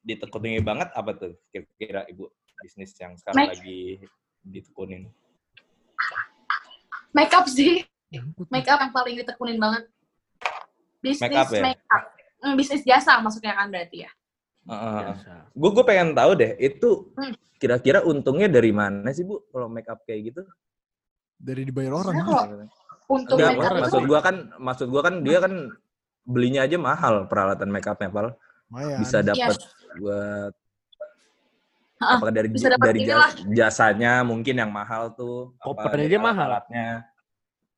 [0.00, 2.28] ditekuni banget apa tuh kira-kira Ibu
[2.60, 3.80] bisnis yang sekarang Make- lagi
[4.42, 5.08] ditekunin?
[7.12, 7.86] make up sih
[8.48, 9.84] make up yang paling ditekunin banget
[10.98, 11.62] bisnis Make up ya?
[11.64, 12.04] make up
[12.44, 14.10] Hmm, bisnis jasa maksudnya kan berarti ya
[14.64, 15.52] Biasa.
[15.52, 17.32] Gue gue pengen tahu deh itu Hmm.
[17.56, 20.42] kira-kira untungnya dari mana sih Bu kalau make up kayak gitu?
[21.36, 22.16] Dari dibayar orang.
[22.16, 22.44] Enggak,
[23.36, 25.68] make up maksud gua kan maksud gua kan dia kan
[26.24, 28.28] belinya aja mahal peralatan make upnya pal
[28.98, 29.28] bisa Iya.
[29.30, 29.56] dapat
[29.94, 30.52] buat
[31.94, 33.30] Heeh, apakah dari bisa dari ini ja- lah.
[33.48, 36.34] jasanya mungkin yang mahal tuh apa Kopernya dari aja mahal.
[36.50, 36.88] alat-alatnya.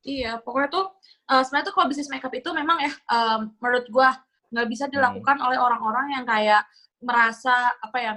[0.01, 0.85] Iya, pokoknya tuh
[1.27, 4.15] eh, sebenarnya tuh kalau bisnis makeup itu memang ya em, menurut gua
[4.47, 6.63] nggak bisa dilakukan oleh orang-orang yang kayak
[6.99, 8.13] merasa apa ya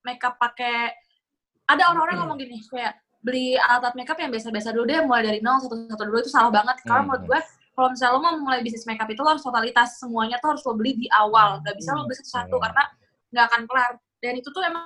[0.00, 0.94] makeup pakai
[1.64, 5.58] ada orang-orang ngomong gini kayak beli alat makeup yang biasa-biasa dulu deh mulai dari nol
[5.58, 7.06] satu satu dulu itu salah banget karena Hmm.
[7.08, 7.40] menurut gue
[7.72, 10.72] kalau misalnya lo mau mulai bisnis makeup itu lo harus totalitas semuanya tuh harus lo
[10.72, 12.64] beli di awal nggak bisa lo beli satu-satu Hmm.
[12.68, 12.82] karena
[13.32, 14.84] nggak akan kelar dan itu tuh emang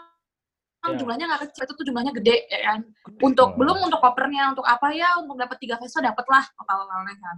[0.87, 0.95] Ya.
[0.95, 2.81] jumlahnya nggak kecil itu tuh jumlahnya gede ya kan
[3.19, 3.59] untuk Hmm.
[3.59, 7.37] belum untuk kopernya untuk apa ya untuk dapat tiga peso dapat lah total-totalnya kan.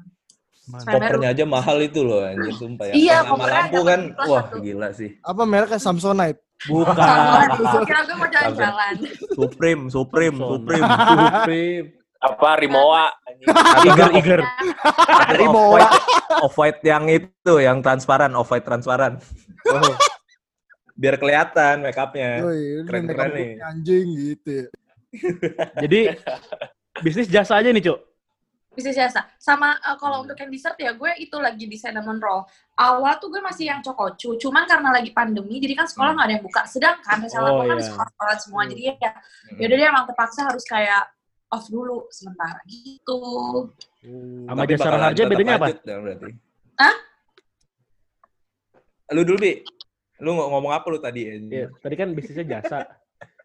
[0.68, 2.92] Kopernya aja mahal itu loh anjir sumpah ya.
[2.92, 4.00] Iya, Sama kopernya lampu kan.
[4.20, 4.56] Wah, satu.
[4.61, 5.16] gila sih.
[5.24, 6.44] Apa mereknya Samsonite?
[6.68, 6.92] Bukan.
[7.88, 8.94] kira gue mau jalan-jalan
[9.32, 10.37] Supreme, Supreme.
[10.37, 10.84] Supreme.
[11.08, 11.87] Supreme.
[12.18, 13.14] Apa Rimowa?
[13.87, 14.40] Iger, Iger.
[15.07, 15.92] Tapi off-white,
[16.42, 19.22] off-white yang itu, yang transparan, off-white transparan.
[19.70, 19.94] Oh.
[20.92, 22.42] Biar kelihatan make upnya.
[22.83, 23.50] Keren-keren makeup nih.
[23.62, 24.66] Anjing gitu ya.
[25.78, 26.00] Jadi
[26.98, 27.98] bisnis jasa aja nih, Cuk.
[28.68, 32.46] bisnis jasa sama eh, kalau untuk yang dessert ya gue itu lagi di cinnamon roll
[32.78, 36.35] awal tuh gue masih yang cokocu cuman karena lagi pandemi jadi kan sekolah nggak ada
[36.38, 37.83] yang buka sedangkan misalnya Oh, gue kan iya.
[37.83, 38.70] di sekolah semua Hmm.
[38.70, 39.11] jadi ya
[39.59, 41.11] yaudah deh emang terpaksa harus kayak
[41.48, 43.18] off dulu sementara gitu
[44.44, 45.66] Sama Tapi jasa raharja bedanya apa?
[45.80, 46.30] dong berarti.
[46.76, 46.96] Hah?
[49.11, 49.52] Lu dulu, Bi.
[50.18, 51.24] Lu ng- ngomong apa lu tadi?
[51.26, 52.78] Iya, tadi kan bisnisnya jasa.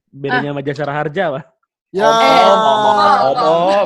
[0.10, 1.44] Bedanya sama jasa raharja, Pak.
[1.94, 2.18] Ya, Om,
[2.58, 2.98] om, om,
[3.38, 3.86] Oh.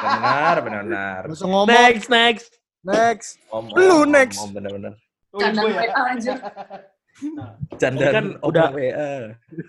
[0.00, 1.20] Benar, benar, benar.
[1.28, 1.66] Ngomong.
[1.68, 2.48] Next, next.
[2.80, 3.36] Next.
[3.48, 4.40] Om, om, Lu next.
[4.40, 4.92] Om, benar, benar.
[5.30, 6.34] canda gue aja
[7.76, 9.12] Candaan kan udah- WA.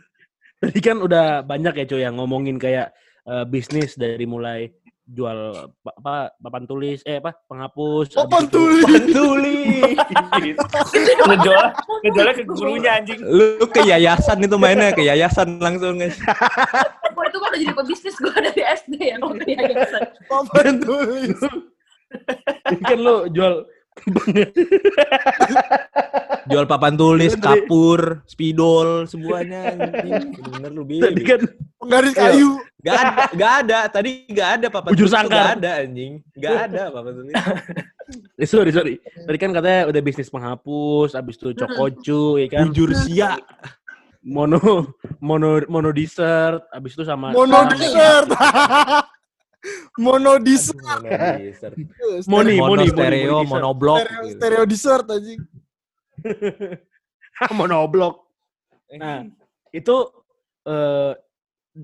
[0.63, 2.91] Tadi kan udah banyak ya, cuy, yang ngomongin kayak
[3.29, 4.73] eh, bisnis dari mulai
[5.09, 5.37] jual
[5.81, 8.85] pa- apa papan tulis, eh apa penghapus, Papan tulis.
[8.85, 10.55] Papan tulis.
[11.25, 11.65] Ngejual,
[12.05, 13.19] ngejualnya ke gurunya anjing.
[13.25, 16.13] Lu ke yayasan itu mainnya, ke yayasan langsung guys.
[16.13, 19.97] gue itu kan udah jadi pebisnis gue dari SD ya kalau kayak gitu
[20.29, 21.37] Papan tulis.
[22.85, 23.53] Kan lu jual
[26.49, 29.69] Jual papan tulis, kapur, spidol, semuanya.
[30.49, 30.97] Bener lu, Bi.
[30.97, 31.41] tadi kan
[31.79, 32.57] Penggaris kayu.
[32.79, 33.79] Gak ada, gak ada.
[33.87, 35.37] Tadi gak ada papan Bujur tulis sangkar.
[35.37, 36.13] Gak ada anjing.
[36.35, 37.33] Gak ada papan tulis.
[38.35, 38.95] eh, sorry sorry.
[38.97, 42.65] Tadi kan katanya udah bisnis penghapus, habis itu cokocu, ya kan?
[42.67, 43.37] Bujur sia.
[44.19, 44.59] Mono
[45.23, 48.27] mono mono dessert, habis itu sama Mono sama- dessert.
[49.99, 50.87] Mono dessert.
[52.25, 53.99] Moni, mono moni, moni, stereo, monoblok.
[53.99, 55.39] Stereo, stereo dessert anjing.
[57.59, 58.23] monoblok.
[58.95, 59.27] Nah,
[59.71, 59.95] itu
[60.65, 61.13] eh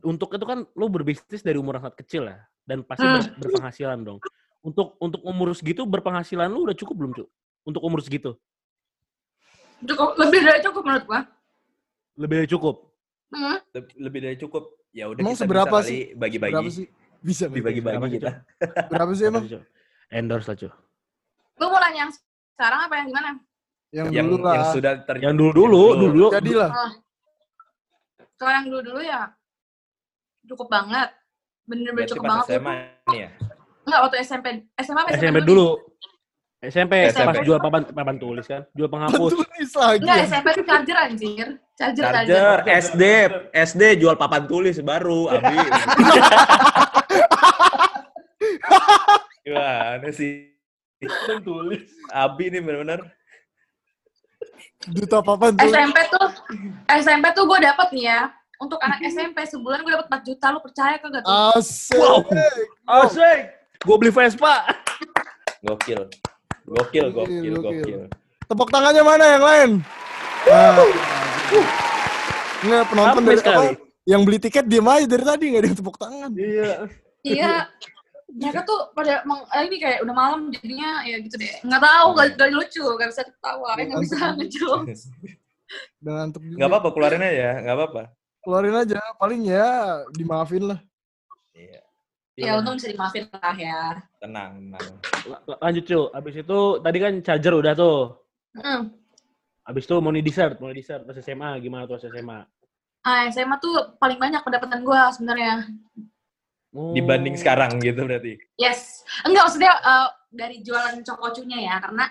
[0.03, 4.19] untuk itu kan lu berbisnis dari umur sangat kecil ya dan pasti ber- berpenghasilan dong.
[4.59, 7.27] Untuk untuk umur segitu berpenghasilan lu udah cukup belum, Cuk?
[7.65, 8.33] Untuk umur segitu.
[9.85, 11.21] cukup lebih dari cukup menurut gue
[12.15, 12.75] Lebih dari cukup.
[13.29, 13.57] hmm.
[13.75, 14.63] Leb- Lebih dari cukup.
[14.95, 15.99] Ya udah kita seberapa bisa sih?
[16.09, 16.55] kali bagi-bagi.
[16.55, 16.88] Berapa sih?
[17.25, 17.65] Bisa bagi.
[17.65, 18.31] Dibagi-bagi kita.
[18.93, 19.49] Berapa sih emang?
[20.13, 20.73] Endorse lah, Cuk.
[21.55, 22.11] lu mau nanya yang
[22.51, 23.27] sekarang apa yang gimana
[23.95, 24.53] Yang, Yang, dulu lah.
[24.53, 25.23] yang sudah terjadi.
[25.31, 26.05] Yang dulu dulu, dulu.
[26.11, 26.27] dulu.
[26.35, 26.69] Jadilah.
[28.35, 29.21] kalau yang dulu dulu ya
[30.43, 31.09] cukup banget
[31.63, 32.73] bener-bener cukup pas banget SMA
[33.09, 33.29] nih ya.
[33.88, 34.47] Enggak, waktu SMP.
[34.83, 35.67] SMA apa SMP dulu.
[36.65, 37.27] SMP, SMP.
[37.29, 39.31] pas jual papan papan tulis kan, jual penghapus.
[39.38, 40.01] Tulis lagi.
[40.03, 41.47] Enggak, SMP itu charger anjir.
[41.75, 42.57] Charger, Charger,
[42.88, 43.03] SD,
[43.51, 45.59] SD jual papan tulis baru, Abi.
[50.05, 50.53] Gimana sih?
[51.41, 51.89] tulis.
[52.13, 53.01] Abi nih benar-benar.
[54.85, 55.73] Duta papan tulis.
[55.73, 56.27] SMP tuh,
[56.93, 58.21] SMP tuh gue dapet nih ya.
[58.61, 61.57] Untuk anak SMP sebulan gue dapet 4 juta, lu percaya kagak tuh?
[61.57, 61.97] Asik.
[61.97, 62.21] Wow.
[62.85, 63.49] Asik.
[63.81, 64.69] Gue beli Vespa.
[65.65, 66.05] Gokil.
[66.69, 68.01] Gokil, gokil, Gokil, gokil.
[68.45, 69.69] Tepuk tangannya mana yang lain?
[70.45, 70.85] Nah.
[72.61, 73.57] Nggak, penonton Sampai dari sekali.
[73.57, 73.73] awal
[74.05, 76.29] yang beli tiket diem aja dari tadi nggak ada yang tepuk tangan.
[76.37, 76.73] Iya.
[77.25, 77.53] Iya.
[78.35, 81.55] Mereka tuh pada meng, eh, ini kayak udah malam jadinya ya gitu deh.
[81.63, 85.01] Nggak tahu, gak, gak lucu, gak bisa ketawa, ya nggak bisa ngejokes.
[86.03, 86.57] Dan ngantuk juga.
[86.59, 88.01] Gak apa-apa, keluarin aja, gak apa-apa.
[88.43, 89.67] Keluarin aja, paling ya
[90.11, 90.79] dimaafin lah.
[91.55, 91.81] Iya,
[92.35, 94.03] Ya untung bisa dimaafin lah ya.
[94.19, 94.87] tenang, tenang.
[95.25, 96.07] La- la- Lanjut, Cuk.
[96.11, 97.99] Abis itu tadi kan charger udah tuh.
[98.59, 98.91] Hmm.
[99.63, 102.39] Abis itu money dessert, money dessert pas SMA gimana tuh pas SMA?
[103.01, 105.71] Ah, SMA tuh paling banyak pendapatan gue sebenarnya.
[106.75, 106.91] Oh.
[106.91, 108.35] Dibanding sekarang gitu berarti.
[108.59, 109.07] Yes.
[109.23, 112.05] Enggak, maksudnya eh, dari jualan cokocunya ya, karena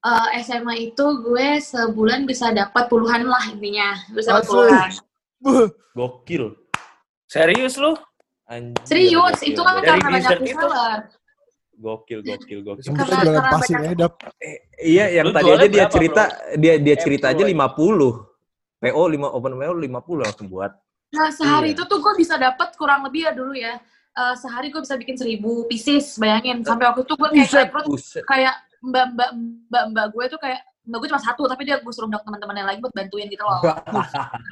[0.00, 3.92] eh, SMA itu gue sebulan bisa dapat puluhan lah intinya.
[4.16, 4.90] Bisa dapat puluhan.
[5.92, 6.56] Gokil.
[7.28, 7.92] Serius lu?
[8.44, 9.74] Anjir, Serius, gokil, itu kan.
[9.80, 11.00] Dari karena banyak reseller.
[11.74, 12.82] Gokil, gokil, gokil.
[12.84, 14.14] Semua Karena- jualan karena pasir banyak- ya, Dap.
[14.40, 16.22] Eh, iya, yang Lu tadi aja dia berapa, cerita,
[16.54, 17.50] dia dia Eh, cerita aja bro.
[17.50, 18.10] 50.
[18.80, 20.72] PO 5 open PO 50 langsung buat.
[21.14, 21.74] Nah, sehari Iya.
[21.74, 23.78] itu tuh gue bisa dapat kurang lebih ya dulu ya.
[24.12, 26.62] Eh, sehari gue bisa bikin seribu pieces, bayangin.
[26.62, 28.22] Sampai waktu itu gue kayak Buset, rekrut buset.
[28.24, 29.30] kayak mbak-mbak
[29.66, 32.68] mbak-mbak gue tuh kayak mbak gue cuma satu, tapi dia gue suruh undang teman-teman yang
[32.68, 33.58] lain buat bantuin gitu loh.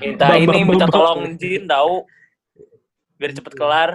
[0.01, 1.95] Minta Bang, ini, minta tolong Jin tahu.
[3.15, 3.91] Biar cepet kelar.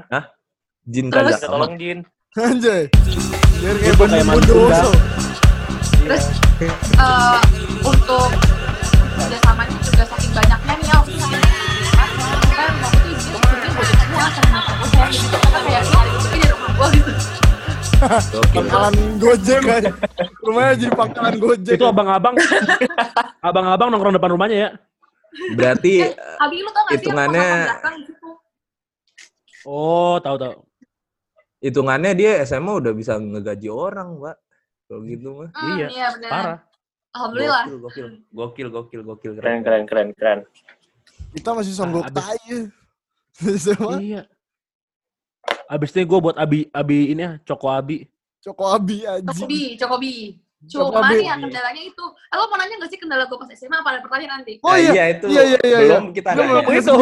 [0.84, 2.00] Jin Terus- Minta tolong Jin.
[2.34, 2.84] Anjay.
[3.58, 4.24] Biar kayak.
[4.24, 4.90] Bondowoso.
[6.00, 6.24] Terus
[6.62, 7.40] eh,
[7.82, 8.30] untuk
[18.48, 19.92] Pangkalan Gojek aja.
[20.40, 21.76] Rumahnya jadi pangkalan Gojek.
[21.76, 22.36] Itu abang-abang,
[23.42, 24.70] abang-abang nongkrong depan rumahnya ya.
[25.54, 27.68] Berarti Eh, Abi lu tau Hitungannya-
[28.00, 28.28] gitu?
[29.64, 30.54] Oh, tahu tahu.
[31.58, 34.38] hitungannya dia SMA udah bisa ngegaji orang, Mbak.
[34.88, 35.50] Kalau gitu mah.
[35.52, 36.30] Hmm, Iya, iya benar.
[36.32, 36.60] Parah.
[37.12, 37.64] Alhamdulillah.
[37.68, 39.32] Gokil, gokil, gokil, gokil, gokil.
[39.36, 40.40] Keren, keren, keren, keren.
[41.34, 42.56] Kita masih songgok Ah, abis- tai
[43.64, 44.26] Sama Iya.
[45.68, 48.08] Abis ini gue buat abi abi ini ya, Coko Abi.
[48.40, 49.20] Coko Abi aja.
[49.22, 50.16] Cokobi, Cokobi.
[50.64, 50.68] Cokobi.
[50.68, 52.02] Cuman ya kendalanya itu.
[52.02, 54.58] Eh, lo mau nanya gak sih kendala gue pas SMA apa ada pertanyaan nanti?
[54.64, 55.04] Oh Nah, iya.
[55.14, 56.94] itu Iya, iya, iya, belum kita punya Itu.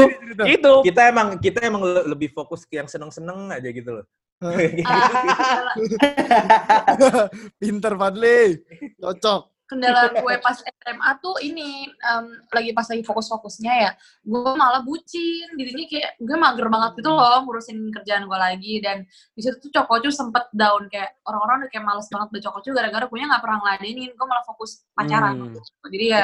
[0.43, 0.74] Itu.
[0.84, 4.06] Kita emang kita emang le- lebih fokus ke yang seneng-seneng aja gitu loh.
[4.43, 4.52] Ah,
[7.62, 8.60] Pinter Fadli.
[9.00, 9.54] Cocok.
[9.65, 15.49] Kendala gue pas SMA tuh ini em, lagi pas lagi fokus-fokusnya ya gue malah bucin.
[15.58, 18.73] Jadinya kayak gue mager banget gitu loh ngurusin kerjaan gue lagi.
[18.82, 22.69] Dan di situ tuh Cokocu sempet down kayak orang-orang udah kayak males banget udah Cokocu
[22.78, 24.12] gara-gara gue nggak pernah ngeladenin.
[24.13, 25.34] Gue malah fokus pacaran.
[25.41, 25.89] Hmm.
[25.89, 26.23] jadi ya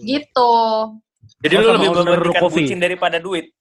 [0.00, 0.54] gitu.
[1.44, 3.52] Jadi lu lebih mementingkan bucin daripada duit.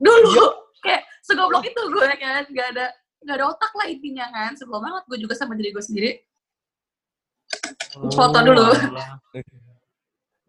[0.00, 0.48] dulu.
[0.80, 2.42] Kayak segoblok itu gue kan.
[2.48, 2.86] Gak ada
[3.20, 4.56] gak ada otak lah intinya kan.
[4.56, 6.29] Sebelum banget gue juga sama diri gue sendiri
[8.14, 8.66] Foto dulu.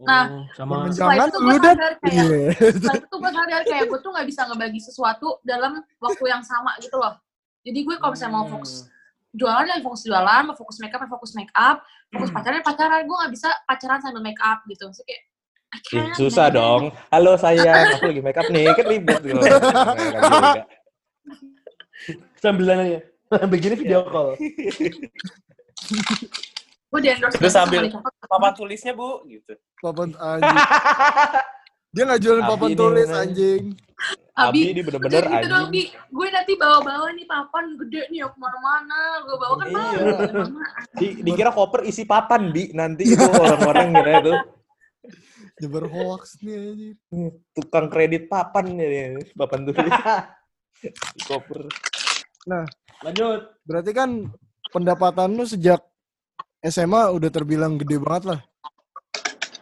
[0.02, 2.26] Nah, Oh, sama Jangan setelah itu gue sadar kayak Iya.
[2.74, 6.42] setelah itu tuh gue sadar kayak gue tuh nggak bisa ngebagi sesuatu dalam waktu yang
[6.42, 7.22] sama gitu loh
[7.62, 8.90] jadi gue kalau misalnya mau fokus
[9.30, 13.14] jualan ya fokus jualan mau fokus makeup ya fokus makeup fokus pacaran ya pacaran gue
[13.14, 15.22] nggak bisa pacaran sambil make up gitu Maksudnya kayak
[15.94, 16.90] Ih, susah dong.
[17.14, 18.74] Halo sayang, aku lagi make up nih.
[18.76, 19.38] Kan ribet gitu.
[19.40, 20.66] Nggak juga.
[22.44, 23.00] sambil nanya.
[23.48, 24.34] Begini video call.
[26.92, 27.88] gue di endorse Terus sambil-.
[28.22, 29.56] Papan tulisnya, Bu, gitu.
[29.80, 30.58] Papan anjing.
[31.92, 33.22] Dia nggak jualin Abi papan tulis namanya.
[33.22, 33.64] anjing.
[34.32, 35.88] Abi Abi ini bener-bener Udah gitu dong, anjing.
[35.92, 36.10] Bi.
[36.10, 39.00] Gue nanti bawa-bawa nih papan gede nih aku ke mana-mana.
[39.22, 39.76] Gue bawa kan Iya.
[39.78, 40.44] malu.
[40.94, 42.72] Di- dikira koper isi papan, Bi.
[42.72, 44.34] Nanti itu orang-orang kira itu
[45.60, 46.96] Nyebar hoax nih anjing.
[47.52, 49.20] tukang kredit papan ya.
[49.34, 49.94] Papan tulis.
[51.12, 51.68] Di koper.
[53.02, 53.42] Lanjut.
[53.62, 54.32] Berarti kan
[54.70, 55.84] pendapatan lu sejak
[56.62, 58.40] SMA udah terbilang gede banget lah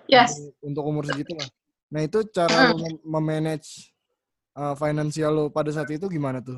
[0.09, 0.35] Yes.
[0.59, 1.45] untuk umur segitu lah.
[1.93, 3.93] Nah itu cara mem- memanage
[4.57, 6.57] uh, finansial lu pada saat itu gimana tuh?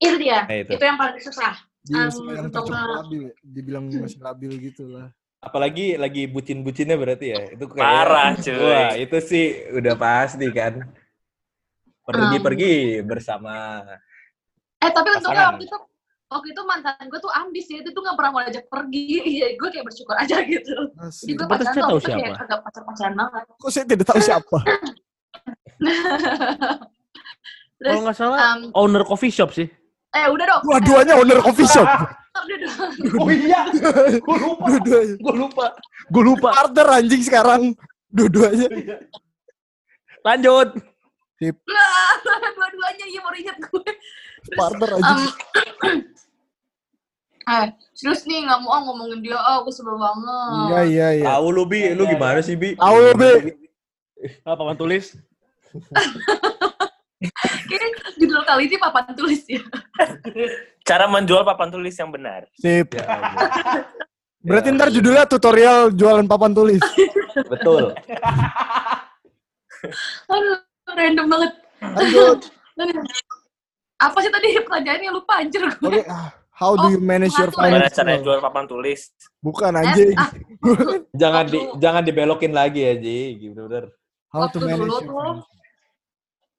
[0.00, 0.48] Itu dia.
[0.48, 0.70] Nah, itu.
[0.74, 1.54] Itu yang paling susah.
[1.82, 5.12] Di Um, usia yang untuk labil, dibilang masih labil gitu lah.
[5.42, 7.42] Apalagi lagi bucin-bucinnya berarti ya.
[7.52, 8.54] Itu kayak Parah, cuy.
[8.54, 10.88] Wah, itu sih udah pasti kan.
[12.06, 13.82] Pergi-pergi bersama.
[14.80, 15.78] Eh tapi untungnya waktu itu
[16.32, 19.04] waktu itu mantan gue tuh ambis ya, itu tuh gak pernah mau ajak pergi.
[19.44, 20.76] Jadi gue kayak bersyukur aja gitu.
[20.96, 22.44] Jadi gue pacaran tuh tahu itu kayak siapa.
[22.48, 23.44] agak pacar-pacaran banget.
[23.60, 24.58] Kok saya tidak tahu siapa?
[27.82, 29.66] Terus, Kalau nggak salah um, owner coffee shop sih.
[30.12, 30.62] eh udah dong.
[30.62, 31.88] Dua-duanya owner coffee shop.
[33.18, 33.68] Oh iya,
[34.16, 34.66] gue lupa.
[35.18, 35.66] Gue lupa.
[36.08, 36.48] Gue lupa.
[36.54, 37.74] Partner anjing sekarang.
[38.08, 38.68] Dua-duanya.
[40.22, 40.68] Lanjut.
[41.42, 42.14] Lah,
[42.54, 43.82] dua-duanya iya inget gue.
[44.46, 45.32] Terus, Partner anjing.
[45.82, 45.98] um,
[47.42, 50.68] eh, terus nih nggak mau ah ngomongin dia, ah gue sebel banget.
[50.70, 51.26] Iya iya iya.
[51.34, 51.90] Tahu lu, Bi.
[51.94, 52.74] Lu gimana sih, Bi?
[52.78, 53.32] Tahu lu, Bi.
[54.46, 55.16] Apa papan tulis?
[57.70, 57.88] Kayaknya
[58.18, 59.62] judul kali ini papan tulis ya.
[60.88, 62.50] Cara menjual papan tulis yang benar.
[62.58, 62.98] Sip.
[62.98, 63.46] Ya ampun.
[64.42, 64.96] Berarti Ya ntar ampun.
[64.98, 66.82] judulnya tutorial jualan papan tulis.
[67.46, 67.94] Betul.
[70.26, 70.58] Aduh,
[70.90, 71.52] random banget.
[71.78, 72.40] Lanjut.
[74.02, 75.86] Apa sih tadi pertanyaannya lupa anjir gue.
[75.86, 76.02] Oke.
[76.10, 77.56] ah, How do you manage your ya.
[77.56, 77.96] Gimana finance?
[77.96, 79.00] caranya jual papan tulis?
[79.40, 80.12] Bukan anjing.
[80.14, 80.30] ah,
[81.20, 83.40] Jangan di jangan dibelokin lagi ya, Ji.
[83.40, 83.88] Gitu bener.
[84.28, 85.36] How to waktu manage dulu your tuh,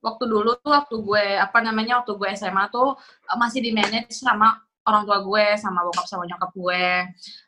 [0.04, 4.12] waktu dulu tuh waktu gue apa namanya waktu gue SMA tuh eh, masih di manage
[4.14, 6.86] sama orang tua gue sama bokap sama nyokap gue.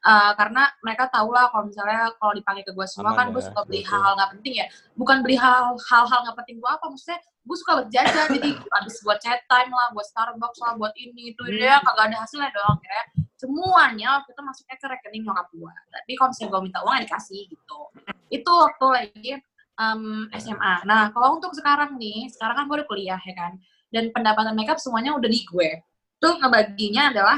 [0.07, 3.43] Eh, karena mereka tahu lah kalau misalnya kalau dipakai ke gue semua Aman kan gue
[3.43, 3.91] ya, suka beli betul.
[3.91, 4.65] hal-hal nggak penting ya.
[4.95, 8.95] Bukan beli hal- hal-hal nggak penting gue apa maksudnya gue suka buat jajan jadi habis
[9.05, 12.51] buat chat time lah buat Starbucks lah buat ini itu ini ya kagak ada hasilnya
[12.55, 13.01] dong ya.
[13.35, 15.73] Semuanya waktu itu masuknya ke rekening nyokap gue.
[15.91, 17.79] Tapi kalau misalnya gue minta uang ya dikasih gitu.
[18.31, 19.29] Itu waktu lagi
[19.75, 20.01] em,
[20.39, 23.59] SMA nah kalau untuk sekarang nih sekarang kan gue udah kuliah ya kan.
[23.91, 25.71] Dan pendapatan makeup semuanya udah di gue
[26.25, 27.37] tuh ngebaginya adalah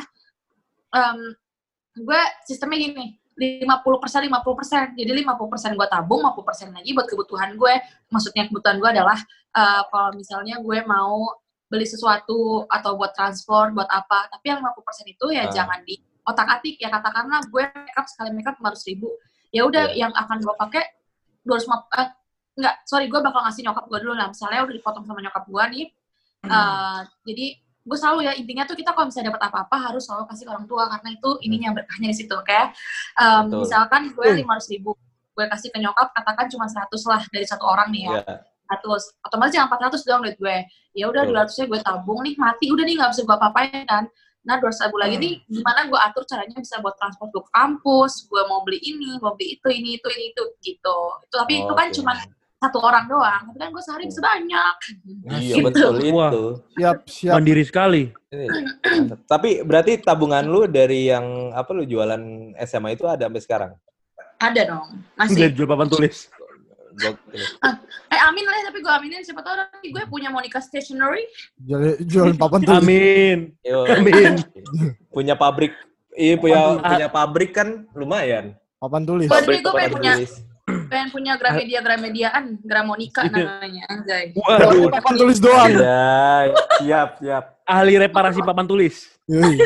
[0.96, 1.20] em,
[2.00, 3.06] gue sistemnya gini
[3.38, 4.86] 50 persen 50 persen.
[4.98, 7.74] Jadi 50 persen gue tabung 50 persen lagi buat kebutuhan gue
[8.10, 9.20] maksudnya kebutuhan gue adalah
[9.54, 11.36] eh, kalau misalnya gue mau
[11.68, 15.54] beli sesuatu atau buat transport buat apa tapi yang 50 persen itu ya Ah.
[15.54, 16.76] jangan di otak atik.
[16.82, 19.10] Ya katakanlah gue makeup sekali makeup 500 ribu.
[19.54, 20.84] Ya udah yang akan gue pakai
[21.46, 22.10] 250 eh,
[22.58, 24.28] enggak sorry gue bakal ngasih nyokap gue dulu lah.
[24.34, 25.86] Misalnya udah dipotong sama nyokap gue nih
[26.50, 27.48] eh, jadi
[27.88, 30.68] gue selalu ya intinya tuh kita kalau misalnya dapat apa-apa harus selalu kasih ke orang
[30.68, 32.76] tua karena itu ininya berkahnya di situ kayak
[33.16, 33.60] em, Betul.
[33.64, 34.92] misalkan gue lima ratus ribu
[35.38, 38.14] gue kasih ke nyokap katakan cuma 100 lah dari satu orang nih ya.
[38.26, 38.36] Iya.
[38.68, 40.58] 100 otomatis yang 400 dong duit gue.
[40.98, 41.46] Ya udah Betul.
[41.46, 42.66] 200 nya gue tabung nih mati.
[42.74, 44.04] Udah nih nggak bisa gue apa-apain kan.
[44.44, 48.26] Nah 200 ribu lagi nih gimana gue atur caranya bisa buat transport gue ke kampus
[48.26, 51.00] gue mau beli ini mau beli itu ini itu ini itu gitu.
[51.30, 51.96] Itu tapi itu kan Oke.
[52.02, 52.12] cuma
[52.58, 54.76] satu orang doang tapi kan gue sehari bisa banyak
[55.30, 55.64] Iya Gitu.
[55.64, 56.32] betul Wah.
[56.32, 56.44] itu.
[56.74, 57.34] Siap, siap.
[57.38, 58.04] Mandiri sekali.
[59.26, 62.18] Tapi berarti tabungan lu dari yang apa lu jualan
[62.60, 63.72] SMA itu ada sampai sekarang?
[64.38, 66.30] ada dong Udah masih jual papan tulis.
[66.94, 67.42] Gokil.
[68.08, 71.30] eh amin lah tapi gue aminin siapa tahu nanti gue punya Monica Stationery
[71.60, 72.78] Jual, jualan papan tulis.
[72.80, 73.38] Amin.
[73.62, 74.42] Yo, Amin.
[75.08, 75.78] punya pabrik.
[76.12, 78.58] Iya punya Papan punya pabrik kan lumayan.
[78.76, 79.30] Papan tulis.
[79.30, 80.34] Pabrik gue pengen punya Tulis.
[80.68, 84.92] Pengen punya Gramedia Gramediaan Gramonica namanya anjay Waduh.
[84.92, 85.72] Papan tulis doang.
[85.72, 87.44] Iya, siap siap.
[87.64, 89.08] Ahli reparasi papan tulis.
[89.26, 89.60] Yoi.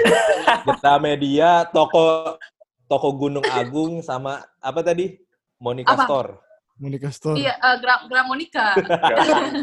[0.62, 2.38] Kita media toko
[2.86, 5.18] toko Gunung Agung sama apa tadi?
[5.58, 6.06] Monica Apa?
[6.06, 6.32] Store.
[6.78, 7.38] Monica Store.
[7.38, 8.74] iya eh, Gra Gramonica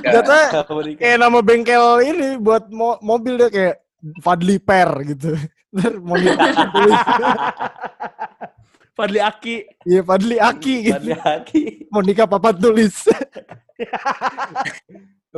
[0.06, 1.02] Jatuhnya Monica.
[1.02, 3.76] kayak nama bengkel ini buat mo- mobil dia kayak
[4.22, 5.34] Fadli Per gitu.
[6.06, 6.98] Monica papan tulis.
[8.98, 9.56] Fadli Aki.
[9.86, 10.94] Iya Fadli Aki gitu.
[10.98, 11.62] Fadli Haki.
[11.94, 12.94] Monica papan tulis.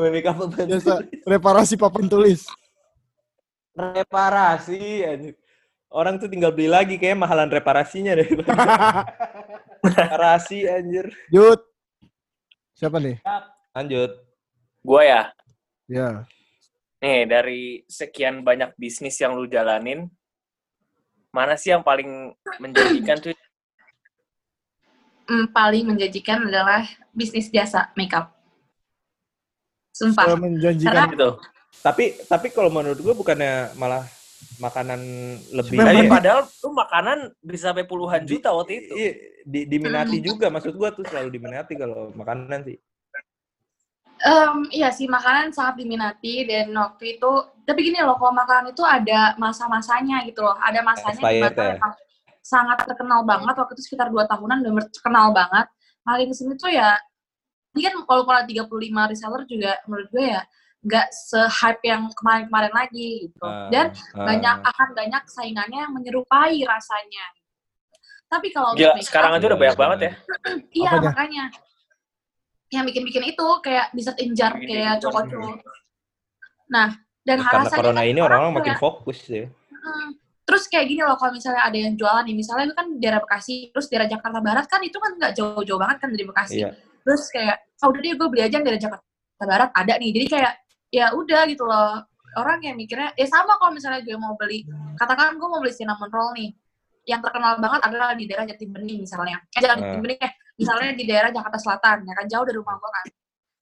[0.00, 0.64] Monica apa?
[0.64, 0.94] Biasa
[1.28, 2.48] reparasi papan tulis.
[3.76, 5.34] Reparasi anjir.
[5.90, 8.28] Orang tuh tinggal beli lagi kayak mahalan reparasinya deh.
[9.84, 11.12] Reparasi anjir.
[11.28, 11.60] Jut.
[12.72, 13.20] Siapa nih?
[13.76, 14.14] Lanjut.
[14.80, 15.28] Gue ya,
[15.84, 16.24] Ya.
[17.04, 20.08] nih dari sekian banyak bisnis yang lu jalanin,
[21.28, 23.36] mana sih yang paling menjanjikan tuh?
[25.30, 26.82] Hmm, paling menjanjikan adalah
[27.14, 28.34] bisnis jasa makeup
[29.94, 31.06] sumpah Saya menjanjikan.
[31.14, 31.30] Gitu.
[31.86, 34.02] Tapi tapi kalau menurut gua bukannya malah
[34.58, 35.00] makanan
[35.54, 38.92] lebih Tapi Iya, padahal tuh makanan bisa sampai puluhan juta waktu itu.
[38.98, 39.12] iya,
[39.46, 42.76] di, diminati juga maksud gua tuh selalu diminati kalau makanan sih.
[44.20, 47.30] Em, iya sih makanan sangat diminati dan waktu itu
[47.64, 51.80] tapi gini loh kalau makanan itu ada masa-masanya gitu loh ada masanya di mana ya?
[52.40, 55.66] Sangat terkenal banget waktu itu sekitar dua tahunan udah terkenal banget
[56.04, 56.96] makin ke sini tuh ya
[57.76, 60.42] ini kan kalau kalau 35 reseller juga menurut gue ya
[60.80, 64.24] nggak se-hype yang kemarin-kemarin lagi gitu Ah, dan ah.
[64.24, 67.26] banyak akan banyak saingannya yang menyerupai rasanya
[68.30, 70.12] tapi kalau Gila, untuk makeup, sekarang aja udah banyak banget ya.
[70.78, 71.10] Iya Apanya?
[71.10, 71.44] makanya
[72.70, 75.58] yang bikin-bikin itu kayak dessert injar kayak cokocro.
[76.70, 76.94] Nah
[77.26, 79.50] dan Karena rasanya corona kan ini orang-orang makin fokus ya.
[79.74, 80.14] Hmm.
[80.50, 83.70] Terus kayak gini loh kalau misalnya ada yang jualan nih, misalnya itu kan daerah Bekasi,
[83.70, 86.58] terus daerah Jakarta Barat kan itu kan nggak jauh-jauh banget kan dari Bekasi.
[86.66, 86.70] Iya.
[87.06, 90.10] Terus kayak, ah udah deh gue beli aja yang daerah Jakarta Barat ada nih.
[90.10, 90.52] Jadi kayak
[90.90, 92.02] ya udah gitu loh.
[92.34, 94.66] Orang yang mikirnya, ya sama kalau misalnya gue mau beli,
[94.98, 96.50] katakan gue mau beli cinnamon roll nih,
[97.06, 99.38] yang terkenal banget adalah di daerah Jatibening misalnya.
[99.54, 99.86] Eh jangan Ah.
[99.94, 103.06] Jatibening eh, misalnya di daerah Jakarta Selatan, ya kan jauh dari rumah gue kan.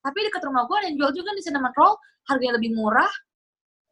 [0.08, 1.96] Tapi dekat rumah gue ada yang jual juga nih cinnamon roll,
[2.28, 3.12] harganya lebih murah,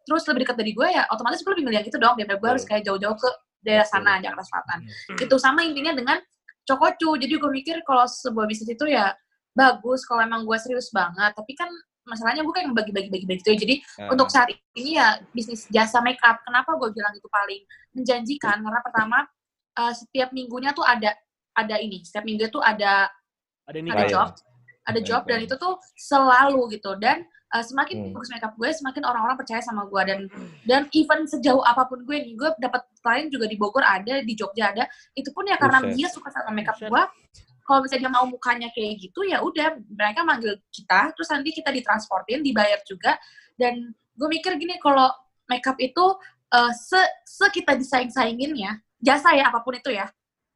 [0.07, 2.51] terus lebih dekat dari gue ya, otomatis gue lebih milih yang itu dong, daripada gue
[2.55, 3.31] harus kayak jauh-jauh ke
[3.67, 4.79] daerah sana, Jakarta Selatan.
[5.19, 6.23] Itu sama intinya dengan
[6.67, 7.19] Cokocu.
[7.19, 9.15] Jadi gue mikir kalau sebuah bisnis itu ya
[9.55, 11.35] bagus kalau emang gue serius banget.
[11.35, 11.71] Tapi kan
[12.07, 13.59] masalahnya gue kayak bagi-bagi-bagi gitu ya.
[13.59, 16.43] Jadi Nah, untuk saat ini ya bisnis jasa makeup.
[16.47, 17.63] Kenapa gue bilang itu paling
[17.99, 18.63] menjanjikan?
[18.63, 19.19] Karena pertama
[19.79, 21.15] eh, setiap minggunya tuh ada
[21.57, 22.03] ada ini.
[22.07, 23.11] Setiap minggu tuh ada
[23.67, 24.29] Ada ini ada job,
[24.87, 26.95] ada job dan itu tuh selalu gitu.
[27.03, 28.13] Dan eh, semakin Hmm.
[28.15, 30.21] bagus makeup gue, semakin orang-orang percaya sama gue dan
[30.67, 34.33] dan even sejauh apa pun gue nih, gue dapat klien juga di Bogor ada, di
[34.35, 34.85] Jogja ada.
[35.15, 35.95] Itu pun ya karena Buset.
[35.95, 37.03] dia suka sama makeup gue.
[37.67, 41.75] Kalau misalnya dia mau mukanya kayak gitu ya udah mereka manggil kita, terus nanti kita
[41.75, 43.19] ditransportin, dibayar juga.
[43.59, 45.11] Dan gue mikir gini kalau
[45.47, 46.05] makeup itu
[46.55, 50.07] eh, se se kita disaing-saingin ya jasa ya apa pun itu ya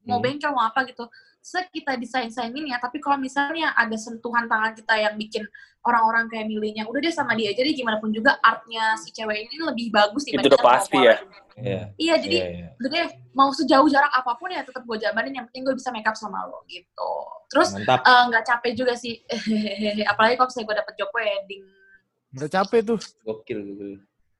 [0.03, 0.25] mau Hmm.
[0.25, 1.05] bengkel mau apa gitu
[1.41, 5.41] se kita disaing-saingin ya tapi kalau misalnya ada sentuhan tangan kita yang bikin
[5.81, 9.57] orang-orang kayak milihnya udah deh sama dia jadi gimana pun juga artnya si cewek ini
[9.59, 11.17] lebih bagus Itu udah pasti ya.
[11.17, 11.25] orang.
[11.57, 11.83] Iya.
[11.97, 12.69] iya jadi Iya, iya.
[12.75, 15.89] udah deh mau sejauh jarak apa pun ya tetap gue jabanin yang penting gue bisa
[15.89, 17.13] make up sama lo gitu
[17.49, 17.85] terus eh,
[18.29, 19.21] nggak capek juga sih
[20.13, 21.65] apalagi kalau misalnya gue dapet job wedding
[22.31, 23.01] Udah capek tuh.
[23.25, 23.85] Gokil gitu.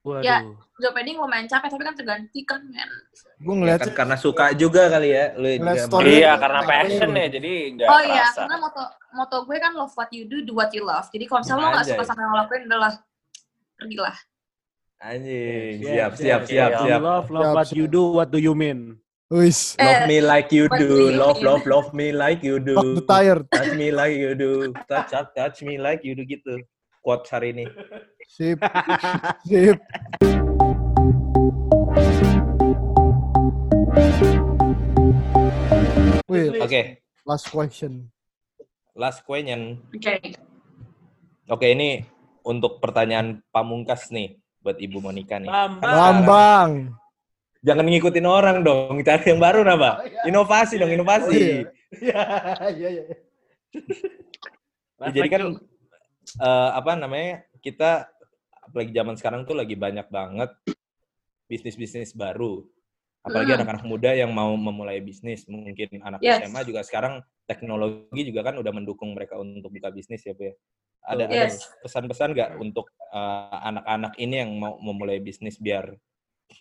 [0.01, 0.25] Waduh.
[0.25, 0.41] Ya.
[0.81, 2.89] job wedding lumayan capek tapi kan terganti kan men
[3.37, 5.37] Gue Ya ngeliat kan karena suka juga kali ya.
[5.37, 5.45] Lu.
[6.09, 8.83] Iya, karena passion ya, jadi nggak oh iya karena moto
[9.13, 11.71] moto gue kan love what you do do what you love jadi kalau misalnya lo
[11.77, 12.93] nggak suka sama yang lo lakuin udahlah
[13.77, 14.17] pergilah
[15.01, 15.81] Anjing.
[15.81, 17.01] Siap, siap, siap, siap.
[17.01, 17.77] Love, love Siap, what siap.
[17.81, 19.01] you do, what do you mean?
[19.33, 19.73] Wis.
[19.81, 22.77] Love Eh, me like you do Love, love, love me like you do.
[22.77, 23.45] Fuck the tired.
[23.49, 24.77] Touch me like you do.
[24.85, 26.61] Touch, touch, touch me like you do gitu.
[27.01, 27.65] Quote hari ini.
[28.31, 28.63] Sip.
[29.51, 29.79] Sip.
[36.63, 38.07] Oke, last question.
[38.95, 39.83] last question.
[39.91, 40.15] oke
[41.51, 42.07] Oke, ini
[42.47, 45.51] untuk pertanyaan pamungkas nih buat Ibu Monica nih.
[45.51, 45.91] Bambang.
[45.91, 46.71] Lambang.
[47.67, 50.07] Jangan ngikutin orang dong, cari yang baru napa?
[50.23, 51.67] Inovasi dong, inovasi.
[51.91, 52.23] Iya,
[52.71, 53.05] iya, iya.
[55.03, 55.43] Ya, jadi kan
[56.39, 57.43] eh, apa namanya?
[57.59, 58.07] Kita
[58.71, 60.55] apalagi zaman sekarang tuh lagi banyak banget
[61.51, 62.63] bisnis-bisnis baru.
[63.21, 63.59] Apalagi Hmm.
[63.61, 66.47] anak-anak muda yang mau memulai bisnis, mungkin anak Yes.
[66.47, 70.55] SMA juga sekarang teknologi juga kan udah mendukung mereka untuk buka bisnis ya, Bu ya.
[71.05, 71.67] Ada ada Yes.
[71.83, 75.99] pesan-pesan nggak untuk eh, anak-anak ini yang mau memulai bisnis biar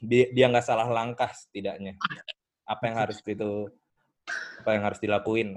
[0.01, 1.93] bi- dia nggak salah langkah setidaknya?
[2.65, 3.69] Apa yang harus itu
[4.59, 5.55] apa yang harus dilakuin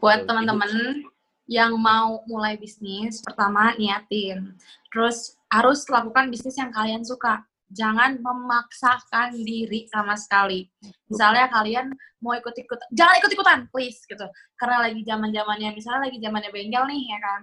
[0.00, 1.04] buat teman-teman
[1.50, 4.54] yang mau mulai bisnis pertama niatin
[4.94, 7.42] terus harus lakukan bisnis yang kalian suka
[7.74, 10.70] jangan memaksakan diri sama sekali
[11.10, 11.90] misalnya kalian
[12.22, 17.02] mau ikut-ikut jangan ikut-ikutan please gitu karena lagi zaman zamannya misalnya lagi zamannya bengkel nih
[17.10, 17.42] ya kan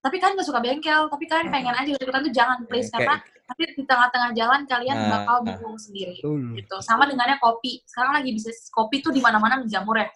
[0.00, 3.62] tapi kan nggak suka bengkel tapi kalian pengen aja ikut-ikutan tuh jangan please karena nanti
[3.76, 5.46] di tengah-tengah jalan kalian Nah, bakal nah.
[5.52, 6.56] bingung sendiri Betul.
[6.56, 6.76] gitu.
[6.80, 7.84] Sama dengannya kopi.
[7.84, 10.08] Sekarang lagi bisnis kopi tuh di mana-mana menjamur ya.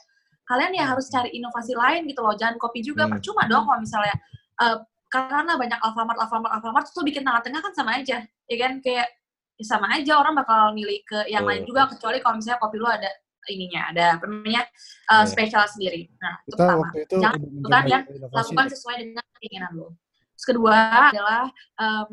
[0.49, 2.33] Kalian ya harus cari inovasi lain gitu loh.
[2.33, 3.13] Jangan kopi juga Hmm.
[3.17, 4.17] percuma dong kalau misalnya
[4.59, 4.77] eh,
[5.09, 8.25] karena banyak Alfamart, Alfamart, Alfamart tuh bikin tengah-tengah kan sama aja.
[8.49, 9.09] Ya kan kayak
[9.55, 11.71] ya sama aja orang bakal milih ke yang lain Betul.
[11.75, 13.11] juga kecuali kalau misalnya kopi lu ada
[13.49, 14.63] ininya, ada apa namanya
[15.09, 15.29] eh, Iya.
[15.29, 16.09] spesial sendiri.
[16.19, 16.87] Nah, itu Kita pertama.
[16.93, 19.89] itu Jangan lakukan yang lakukan sesuai dengan keinginan lo.
[20.35, 20.75] Terus kedua
[21.11, 21.45] adalah
[21.77, 22.13] em,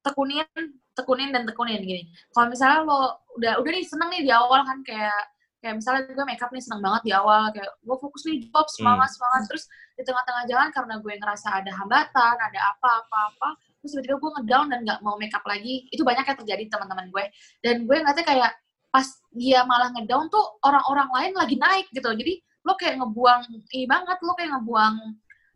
[0.00, 0.48] tekunin,
[0.94, 2.02] tekunin dan tekunin gini.
[2.30, 3.00] Kalau misalnya lo
[3.36, 5.20] udah udah nih seneng nih di awal kan kayak
[5.60, 9.12] kayak misalnya gue makeup nih seneng banget di awal kayak gue fokus nih job semangat
[9.12, 13.48] semangat terus di tengah-tengah jalan karena gue ngerasa ada hambatan ada apa-apa-apa
[13.84, 17.06] terus tiba-tiba gue ngedown dan nggak mau makeup lagi itu banyak yang terjadi di teman-teman
[17.12, 17.24] gue
[17.60, 18.52] dan gue ngeliatnya kayak
[18.90, 19.06] pas
[19.36, 23.40] dia malah ngedown tuh orang-orang lain lagi naik gitu jadi lo kayak ngebuang
[23.76, 24.94] ini banget lo kayak ngebuang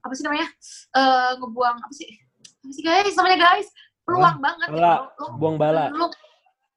[0.05, 0.49] apa sih namanya
[0.95, 2.11] Eh ngebuang apa sih
[2.65, 3.69] apa sih guys namanya guys
[4.05, 4.81] peluang banget gitu.
[4.85, 4.95] Bala.
[5.17, 5.85] lo, Buang bala.
[5.89, 6.07] lo,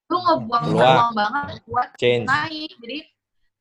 [0.08, 2.24] lo ngebuang peluang banget buat Change.
[2.24, 3.00] naik jadi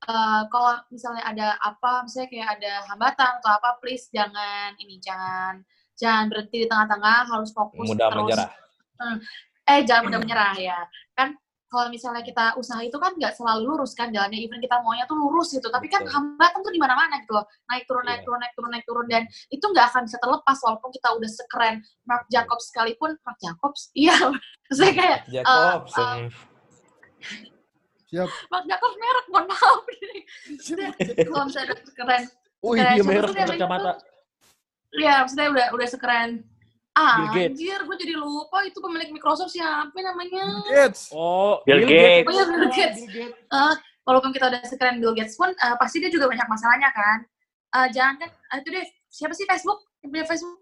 [0.07, 5.61] eh, kalau misalnya ada apa misalnya kayak ada hambatan atau apa please jangan ini jangan
[5.97, 8.21] jangan berhenti di tengah-tengah harus fokus Mudah terus.
[8.29, 8.51] menyerah.
[9.67, 10.79] eh jangan mudah menyerah ya.
[11.17, 11.35] Kan
[11.67, 14.39] kalau misalnya kita usaha itu kan nggak selalu lurus kan jalannya.
[14.39, 15.67] Even kita maunya tuh lurus gitu.
[15.67, 16.15] Tapi kan Betul.
[16.15, 17.45] hambatan tuh di mana-mana gitu loh.
[17.67, 18.27] Naik turun naik Iya.
[18.29, 19.07] turun naik turun naik turun.
[19.11, 21.75] Dan itu nggak akan bisa terlepas walaupun kita udah sekeren
[22.07, 23.19] Mark Jacobs sekalipun.
[23.27, 23.91] Mark Jacobs?
[23.99, 24.15] Iya.
[24.71, 26.19] Maksudnya kayak Jacobson.
[28.07, 28.29] Siap.
[28.49, 30.23] Mark Jacobs merek mohon maaf nih
[31.27, 32.23] kalau misalnya udah sekeren
[32.65, 33.93] Wih, Kayak dia tuh dia kacamata.
[34.97, 36.31] Iya, maksudnya udah udah sekeren.
[36.97, 37.53] Ah, Bill Gates.
[37.61, 40.65] anjir, gue jadi lupa itu pemilik Microsoft siapa namanya.
[40.65, 41.13] Gates.
[41.13, 42.25] Oh, Bill Gates.
[42.25, 43.01] Oh iya, Bill Gates.
[43.13, 47.19] Eh, walaupun kita udah sekeren Bill Gates pun, eh, pasti dia juga banyak masalahnya kan.
[47.77, 49.85] Eh, jangan kan, ah, itu deh, siapa sih Facebook?
[50.01, 50.59] Yang punya Facebook?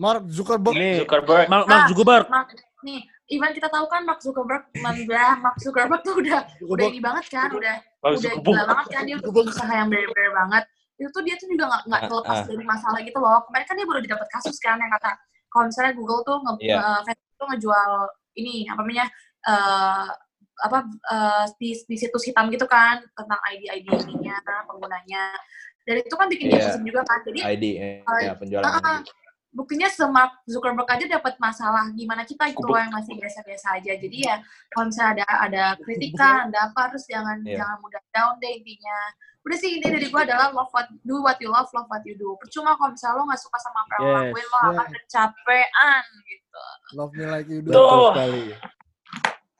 [0.00, 0.74] Mark Zuckerberg.
[0.74, 1.46] Ini Zuckerberg.
[1.52, 1.88] Mark, Mark Ah.
[1.92, 2.26] Zuckerberg.
[2.32, 2.48] Mark,
[2.80, 7.00] nih, even kita tahu kan Mark Zuckerberg, man, ya, Mark Zuckerberg tuh udah udah ini
[7.02, 10.64] banget kan, udah Mark udah gila banget kan dia udah usaha yang bener-bener banget
[10.96, 12.44] itu tuh dia tuh juga nggak nggak Ah, terlepas ah.
[12.48, 15.12] dari masalah gitu loh kemarin kan dia baru didapat kasus kan yang kata
[15.50, 16.76] kalau misalnya Google tuh nge Iya.
[16.80, 17.90] nge- Facebook tuh ngejual
[18.34, 19.06] ini apa namanya
[19.44, 20.08] eh,
[20.56, 25.36] apa eh, di, di situs hitam gitu kan tentang ID ID ininya penggunanya
[25.84, 26.66] dan itu kan bikin dia Iya.
[26.72, 28.80] pusing juga kan jadi ID eh, ya penjualan ah.
[28.80, 29.04] ID.
[29.56, 34.36] Buktinya semak Zuckerberg aja dapat masalah gimana kita loh yang masih biasa-biasa aja jadi ya
[34.68, 37.64] kalau misalnya ada ada kritikan ada apa harus jangan Iya.
[37.64, 38.98] jangan mudah down deh intinya
[39.48, 42.12] udah sih ini dari gua adalah love what do what you love love what you
[42.20, 44.12] do percuma kalau misalnya lo nggak suka sama apa Yes.
[44.12, 47.70] lakuin lo akan kecapean gitu Love me like you do.
[47.74, 48.10] Tuh.
[48.14, 48.44] sekali.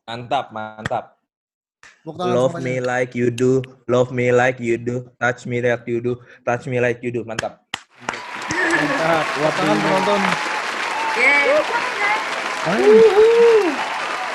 [0.06, 1.04] Mantap, mantap.
[2.06, 3.58] Love me like you do,
[3.90, 6.14] love me like you do, touch me like you do,
[6.46, 7.26] touch me like you do.
[7.26, 7.65] Mantap.
[8.86, 9.26] Mantap.
[9.36, 10.20] Buat tangan penonton.
[11.16, 11.48] Yeay.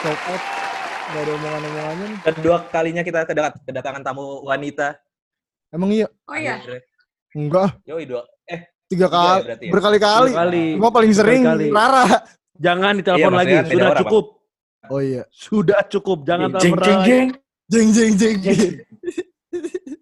[0.02, 0.42] Shout out.
[1.12, 2.20] Gak ada omongan-omongannya nih.
[2.24, 4.96] Kedua kalinya kita kedat- kedatangan tamu wanita.
[5.70, 6.08] Emang iya?
[6.26, 6.60] Oh iya.
[7.32, 7.80] Enggak.
[7.84, 8.24] Yoi dua.
[8.46, 9.40] Eh, Tiga ya kali.
[9.46, 9.72] berarti ya?
[9.72, 10.32] Berkali-kali.
[10.32, 10.66] Dua kali.
[10.76, 11.68] Cuma paling sering Berkali.
[11.70, 12.04] Rara.
[12.56, 13.36] Jangan Iya, ditelepon lagi.
[13.52, 14.26] maksudnya beda Sudah cukup.
[14.88, 15.24] Oh iya.
[15.30, 16.18] Sudah cukup.
[16.24, 17.08] Jangan Jeng, telepon jeng, lagi.
[17.08, 17.28] jeng.
[17.68, 18.38] Jeng jeng jeng.
[18.42, 18.74] jeng.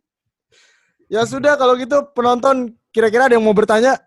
[1.13, 2.55] ya sudah kalau gitu penonton
[2.89, 3.97] kira-kira ada yang mau bertanya?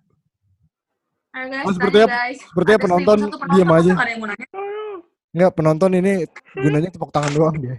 [1.33, 2.39] Ayo guys, Oh, sepertinya- guys.
[2.45, 3.73] sepertinya Ada penonton 1001 penonton, diem aja.
[3.73, 4.47] masa nggak ada yang mau nanya?
[5.33, 6.13] Enggak, penonton ini
[6.55, 7.77] gunanya tepuk tangan doang dia.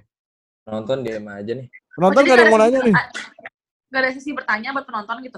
[0.64, 1.68] nonton diam aja nih.
[1.93, 2.95] Penonton Oh, gak ada yang mau nanya nih.
[2.95, 3.06] ah,
[3.86, 5.38] Nggak ada sesi bertanya buat penonton gitu.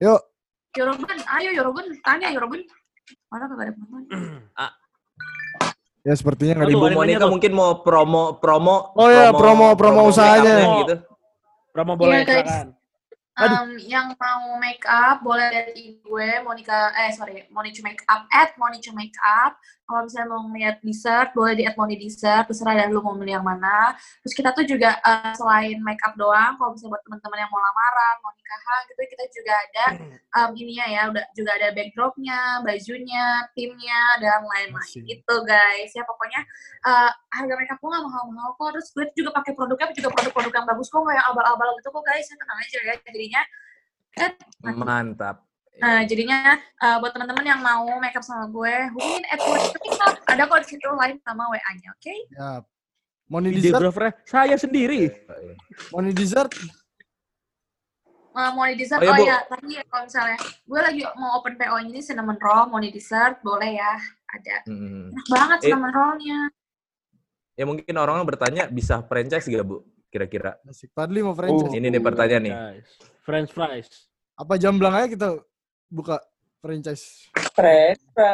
[0.00, 0.20] Yuk,
[0.70, 2.60] Yorogun, ayo Yorogun, tanya Yorogun.
[3.26, 4.02] Mana kagak ada penonton?
[6.00, 6.80] ya sepertinya nggak Ibu
[7.20, 7.30] tuh.
[7.30, 10.44] mungkin mau promo promo Oh iya, promo- promo usahanya.
[10.50, 10.94] make up-nya gitu.
[11.70, 12.50] Promo boleh Iya, guys.
[13.40, 15.72] Um, yang mau make up boleh lihat
[16.04, 19.56] gue Monica eh sorry Monicu make up at Monicu make up
[19.90, 23.42] kalau misalnya mau ngeliat dessert boleh di at Moni dessert terserah dari lu mau milih
[23.42, 23.98] yang mana.
[24.22, 27.58] Terus kita tuh juga uh, selain make up doang kalau misalnya buat teman-teman yang mau
[27.58, 29.84] lamaran mau nikahan gitu kita juga ada
[30.38, 33.24] um, ininya ya udah juga ada backdropnya bajunya
[33.58, 35.02] timnya dan lain-lain.
[35.02, 35.90] Gitu guys.
[35.90, 36.40] Ya pokoknya
[36.86, 38.70] uh, harga makeup gue gak mahal-mahal kok.
[38.78, 42.04] Terus gue juga pakai produknya juga produk-produk yang bagus kok nggak yang abal-abal gitu kok
[42.06, 42.26] guys.
[42.30, 43.42] Ya tenang aja ya jadinya.
[44.22, 44.30] Eh,
[44.62, 45.49] Mantap.
[45.80, 50.14] Nah, jadinya uh, buat teman-teman yang mau makeup sama gue, hubungin Monica Makeup.
[50.28, 52.14] Ada kok di situ lain sama WA-nya, oke?
[52.36, 52.50] Ya.
[53.30, 53.94] Money dessert,
[54.26, 55.06] saya sendiri.
[55.94, 56.50] money dessert.
[58.30, 59.26] Uh, mau di dessert, Oh, oh, iya, Bu.
[59.26, 63.74] ya, tadi kalau misalnya gue lagi mau open PO ini cinnamon roll, di dessert, boleh
[63.74, 63.98] ya,
[64.30, 64.56] ada.
[64.70, 65.10] Hmm.
[65.10, 65.62] Enak banget Eh.
[65.66, 66.38] cinnamon roll-nya.
[67.58, 69.82] Ya mungkin orang bertanya bisa franchise gak bu?
[70.10, 70.58] Kira-kira.
[70.94, 71.74] Padli mau franchise.
[71.74, 72.54] Ini nih pertanyaan nih.
[73.26, 73.86] French fries.
[74.38, 75.28] Apa jamblang aja kita
[75.90, 76.22] buka
[76.62, 77.26] franchise.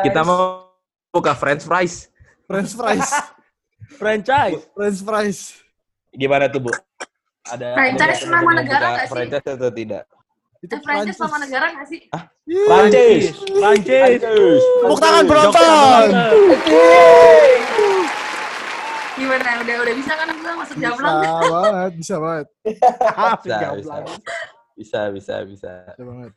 [0.05, 0.69] Kita mau
[1.09, 2.13] buka French fries.
[2.45, 3.09] French fries.
[4.01, 4.61] Franchise.
[4.75, 5.39] French fries.
[6.13, 6.71] Gimana tuh bu?
[7.47, 9.13] Ada Franchise nama negara nggak sih?
[9.15, 10.05] Franchise atau tidak?
[10.59, 12.01] Itu Eh, franchise sama negara nggak sih?
[12.67, 13.25] Prancis.
[13.47, 14.21] Prancis.
[14.63, 16.09] Tepuk tangan penonton.
[19.17, 19.51] Gimana?
[19.65, 22.47] Udah udah bisa kan gue masuk Bisa banget, bisa banget.
[23.47, 24.05] Bisa, Jamblang.
[24.05, 24.21] bisa.
[24.77, 25.73] Bisa, bisa, bisa.
[25.95, 26.33] Bisa banget.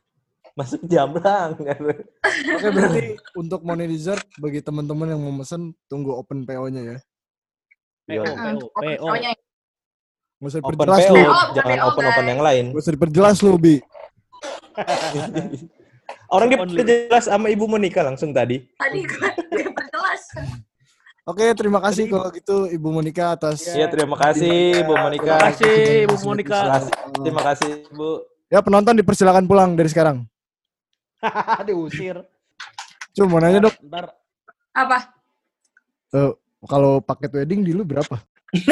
[0.60, 1.56] Masuk jamblang.
[1.56, 6.96] Oke berarti untuk money dessert bagi teman-teman yang mau mesen tunggu open PO-nya ya.
[8.04, 9.08] PO, PO, open PO.
[10.40, 11.24] Nggak usah open diperjelas PO, lu.
[11.56, 12.64] Jangan open open yang lain.
[12.76, 13.80] Nggak usah diperjelas lu, Bi.
[16.34, 18.60] Orang diperjelas sama Ibu Monica langsung tadi.
[18.76, 20.22] Tadi gue gue perjelas.
[21.28, 25.38] Oke, terima kasih kalau gitu Ibu Monica atas Iya, terima kasih Bu Monica.
[25.38, 26.58] Terima kasih, Bu Monica.
[26.58, 26.90] Terima kasih,
[27.22, 28.10] terima kasih Bu.
[28.50, 30.26] Ya penonton dipersilakan pulang dari sekarang.
[31.66, 32.16] Diusir.
[33.16, 34.14] Cuma mau nanya dok, Ntar
[34.70, 34.98] Apa?
[36.14, 36.32] eh,
[36.66, 38.16] kalau paket wedding di lu berapa?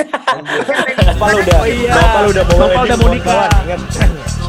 [1.19, 1.95] Bapak lu udah, Oh iya.
[1.95, 4.48] Bapak lu udah bawa Bapak udah mau nikah.